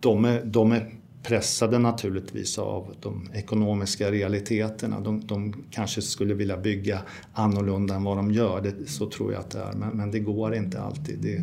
de, 0.00 0.24
är, 0.24 0.40
de 0.44 0.72
är 0.72 0.90
pressade 1.24 1.78
naturligtvis 1.78 2.58
av 2.58 2.94
de 3.00 3.28
ekonomiska 3.34 4.10
realiteterna. 4.10 5.00
De, 5.00 5.26
de, 5.26 5.64
kanske 5.70 6.02
skulle 6.02 6.34
vilja 6.34 6.56
bygga 6.56 6.98
annorlunda 7.32 7.94
än 7.94 8.04
vad 8.04 8.16
de 8.16 8.30
gör, 8.30 8.60
det, 8.60 8.90
så 8.90 9.10
tror 9.10 9.32
jag 9.32 9.40
att 9.40 9.50
det 9.50 9.58
är. 9.58 9.72
Men, 9.72 9.88
men 9.88 10.10
det 10.10 10.18
går 10.18 10.54
inte 10.54 10.80
alltid. 10.80 11.18
Det, 11.18 11.36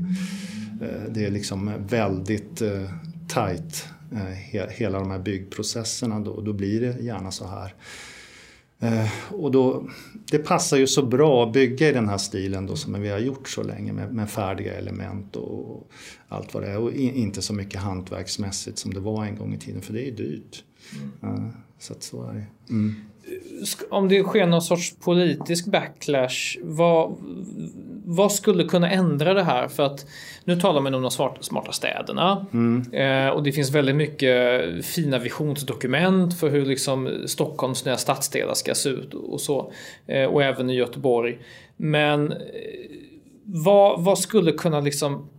eh, 0.85 1.01
det 1.09 1.25
är 1.25 1.31
liksom 1.31 1.71
väldigt 1.89 2.61
uh, 2.61 2.89
tajt 3.27 3.87
Eh, 4.11 4.67
hela 4.69 4.99
de 4.99 5.11
här 5.11 5.19
byggprocesserna 5.19 6.19
då, 6.19 6.41
då 6.41 6.53
blir 6.53 6.81
det 6.81 7.03
gärna 7.03 7.31
så 7.31 7.47
här. 7.47 7.75
Eh, 8.79 9.09
och 9.29 9.51
då, 9.51 9.89
det 10.31 10.37
passar 10.37 10.77
ju 10.77 10.87
så 10.87 11.05
bra 11.05 11.47
att 11.47 11.53
bygga 11.53 11.89
i 11.89 11.93
den 11.93 12.09
här 12.09 12.17
stilen 12.17 12.65
då 12.65 12.75
som 12.75 13.01
vi 13.01 13.09
har 13.09 13.19
gjort 13.19 13.49
så 13.49 13.63
länge 13.63 13.93
med, 13.93 14.13
med 14.13 14.29
färdiga 14.29 14.73
element 14.73 15.35
och 15.35 15.91
allt 16.27 16.53
vad 16.53 16.63
det 16.63 16.69
är. 16.69 16.77
Och 16.77 16.93
inte 16.93 17.41
så 17.41 17.53
mycket 17.53 17.81
hantverksmässigt 17.81 18.77
som 18.77 18.93
det 18.93 18.99
var 18.99 19.25
en 19.25 19.37
gång 19.37 19.53
i 19.53 19.57
tiden 19.57 19.81
för 19.81 19.93
det 19.93 20.07
är 20.07 20.11
dyrt. 20.11 20.63
Mm. 21.23 21.51
Så 21.79 21.93
att 21.93 22.03
så 22.03 22.23
är 22.23 22.33
det. 22.33 22.73
Mm 22.73 22.95
om 23.89 24.09
det 24.09 24.23
sker 24.23 24.45
någon 24.45 24.61
sorts 24.61 24.95
politisk 24.99 25.65
backlash, 25.65 26.57
vad, 26.63 27.15
vad 28.05 28.31
skulle 28.31 28.63
kunna 28.63 28.89
ändra 28.91 29.33
det 29.33 29.43
här? 29.43 29.67
För 29.67 29.83
att 29.83 30.05
nu 30.43 30.59
talar 30.59 30.81
man 30.81 30.93
om 30.93 31.01
de 31.01 31.11
smarta 31.41 31.71
städerna 31.71 32.45
mm. 32.53 32.93
eh, 32.93 33.29
och 33.29 33.43
det 33.43 33.51
finns 33.51 33.71
väldigt 33.71 33.95
mycket 33.95 34.61
fina 34.85 35.19
visionsdokument 35.19 36.39
för 36.39 36.49
hur 36.49 36.65
liksom 36.65 37.23
Stockholms 37.25 37.85
nya 37.85 37.97
stadsdelar 37.97 38.53
ska 38.53 38.75
se 38.75 38.89
ut 38.89 39.13
och 39.13 39.41
så. 39.41 39.71
Eh, 40.07 40.25
och 40.25 40.43
även 40.43 40.69
i 40.69 40.75
Göteborg. 40.75 41.39
Men 41.77 42.31
eh, 42.31 42.37
vad, 43.43 44.03
vad 44.03 44.19
skulle 44.19 44.51
kunna 44.51 44.79
liksom 44.79 45.29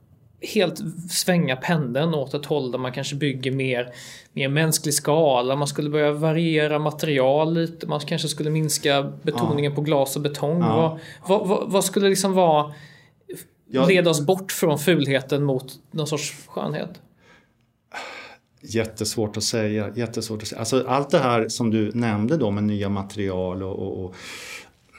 helt 0.43 0.81
svänga 1.11 1.57
pendeln 1.57 2.15
åt 2.15 2.35
ett 2.35 2.47
håll 2.47 2.71
där 2.71 2.79
man 2.79 2.93
kanske 2.93 3.17
bygger 3.17 3.53
mer, 3.53 3.89
mer 4.33 4.49
mänsklig 4.49 4.95
skala. 4.95 5.57
Man 5.57 5.69
skulle 5.69 5.91
börja 5.91 6.13
variera 6.13 6.79
material 6.79 7.55
lite. 7.55 7.87
Man 7.87 8.01
kanske 8.01 8.29
skulle 8.29 8.51
minska 8.51 9.13
betoningen 9.23 9.73
ja. 9.73 9.77
på 9.77 9.81
glas 9.81 10.17
och 10.17 10.23
betong. 10.23 10.61
Ja. 10.61 10.99
Vad, 11.27 11.49
vad, 11.49 11.71
vad, 11.71 11.85
skulle 11.85 12.09
liksom 12.09 12.33
vara 12.33 12.75
leda 13.89 14.11
oss 14.11 14.21
bort 14.21 14.53
från 14.53 14.79
fulheten 14.79 15.45
mot 15.45 15.75
någon 15.91 16.07
sorts 16.07 16.35
skönhet? 16.47 17.01
Jättesvårt 18.61 19.37
att 19.37 19.43
säga. 19.43 19.93
Jättesvårt 19.97 20.43
att 20.43 20.49
säga. 20.49 20.59
Alltså, 20.59 20.85
allt 20.89 21.11
det 21.11 21.19
här 21.19 21.49
som 21.49 21.71
du 21.71 21.91
nämnde 21.95 22.37
då 22.37 22.51
med 22.51 22.65
nya 22.65 22.89
material 22.89 23.63
och, 23.63 23.79
och, 23.79 24.05
och 24.05 24.15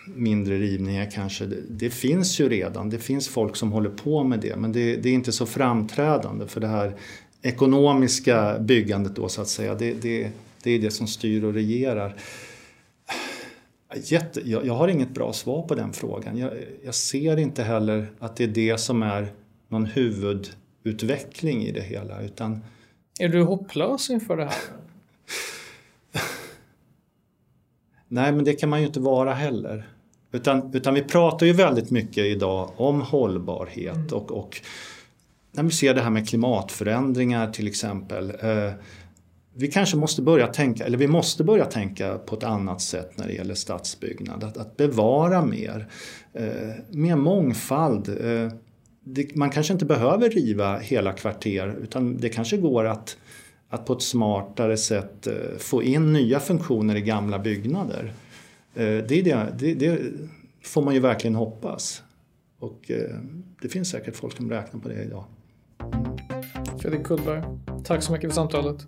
mindre 0.06 0.58
rivningar 0.58 1.12
kanske. 1.12 1.46
Det, 1.46 1.62
det, 1.70 1.90
finns 1.90 2.40
ju 2.40 2.50
redan. 2.50 2.90
Det 2.90 3.00
finns 3.00 3.28
folk 3.28 3.56
som 3.56 3.72
håller 3.72 3.90
på 3.90 4.24
med 4.24 4.40
det 4.40 4.56
men 4.56 4.72
det, 4.72 4.96
det, 4.96 5.10
är 5.10 5.14
inte 5.14 5.32
så 5.32 5.46
framträdande 5.46 6.48
för 6.48 6.62
det 6.62 6.68
här 6.68 6.96
ekonomiska 7.42 8.60
byggandet 8.60 9.16
då 9.16 9.30
så 9.30 9.42
att 9.42 9.48
säga. 9.48 9.76
Det, 9.76 9.94
det, 9.94 10.32
det 10.64 10.72
är 10.72 10.80
det 10.80 10.92
som 10.92 11.08
styr 11.08 11.44
och 11.44 11.54
regerar. 11.54 12.16
Jätte, 13.96 14.42
jag, 14.46 14.66
jag, 14.66 14.74
har 14.74 14.88
inget 14.88 15.10
bra 15.10 15.34
svar 15.34 15.68
på 15.68 15.76
den 15.76 15.94
frågan. 15.94 16.38
Jag, 16.38 16.52
jag 16.86 16.96
ser 16.96 17.38
inte 17.38 17.64
heller 17.64 18.08
att 18.20 18.36
det 18.36 18.44
är 18.44 18.48
det 18.48 18.80
som 18.80 19.04
är 19.04 19.28
någon 19.68 19.86
huvudutveckling 19.86 21.64
i 21.64 21.72
det 21.72 21.82
hela 21.82 22.22
utan 22.22 22.62
är 23.20 23.30
du 23.30 23.44
hopplös 23.44 24.10
inför 24.10 24.38
det 24.38 24.44
här? 24.44 24.54
Nej, 28.08 28.32
men 28.32 28.46
det 28.46 28.54
kan 28.54 28.70
man 28.70 28.80
ju 28.80 28.88
inte 28.88 29.00
vara 29.00 29.34
heller. 29.34 29.88
Utan, 30.32 30.76
utan 30.76 30.94
vi 30.94 31.02
pratar 31.02 31.46
ju 31.46 31.54
väldigt 31.54 31.92
mycket 31.92 32.26
idag 32.26 32.72
om 32.78 33.02
hållbarhet 33.02 33.96
mm. 33.96 34.14
och, 34.14 34.32
och 34.32 34.62
när 35.52 35.64
vi 35.64 35.72
ser 35.72 35.94
det 35.94 36.02
här 36.02 36.10
med 36.10 36.30
klimatförändringar 36.30 37.52
till 37.52 37.68
exempel. 37.68 38.30
Eh, 38.30 38.72
vi 39.56 39.68
kanske 39.68 39.98
måste 39.98 40.22
börja 40.22 40.48
tänka, 40.48 40.86
eller 40.86 40.98
vi 40.98 41.08
måste 41.08 41.44
börja 41.44 41.66
tänka 41.66 42.18
på 42.18 42.36
ett 42.36 42.44
annat 42.44 42.82
sätt 42.82 43.18
när 43.18 43.28
det 43.28 43.34
gäller 43.34 43.56
stadsbyggnad. 43.56 44.44
Att, 44.44 44.58
att 44.58 44.78
bevara 44.78 45.46
mer, 45.46 45.88
eh, 46.34 46.76
mer 46.90 47.16
mångfald. 47.16 48.10
Eh, 48.10 48.52
det, 49.04 49.36
man 49.36 49.50
kanske 49.50 49.74
inte 49.74 49.86
behöver 49.86 50.30
riva 50.30 50.78
hela 50.78 51.14
kvarter 51.14 51.78
utan 51.84 52.18
det 52.18 52.30
kanske 52.30 52.58
går 52.58 52.86
att, 52.86 53.18
att 53.74 53.86
på 53.86 53.94
ett 53.94 54.02
smartare 54.02 54.78
sätt 54.78 55.28
eh, 55.28 55.34
få 55.60 55.84
in 55.84 56.14
nya 56.14 56.40
funktioner 56.40 56.96
i 56.96 57.02
gamla 57.02 57.40
byggnader. 57.40 58.14
Eh, 58.74 58.84
det, 58.84 59.12
är 59.12 59.24
det, 59.24 59.54
det, 59.58 59.74
det 59.74 60.00
får 60.64 60.82
man 60.82 60.94
ju 60.94 61.00
verkligen 61.00 61.36
hoppas. 61.36 62.04
Och 62.60 62.92
eh, 62.92 63.18
det 63.62 63.70
finns 63.70 63.90
säkert 63.90 64.16
folk 64.16 64.38
som 64.38 64.50
räknar 64.50 64.80
på 64.80 64.90
det 64.90 65.04
idag. 65.04 65.24
Fredrik 66.82 67.04
Kullberg, 67.04 67.44
tack 67.84 68.04
så 68.04 68.12
mycket 68.12 68.30
för 68.30 68.36
samtalet. 68.36 68.88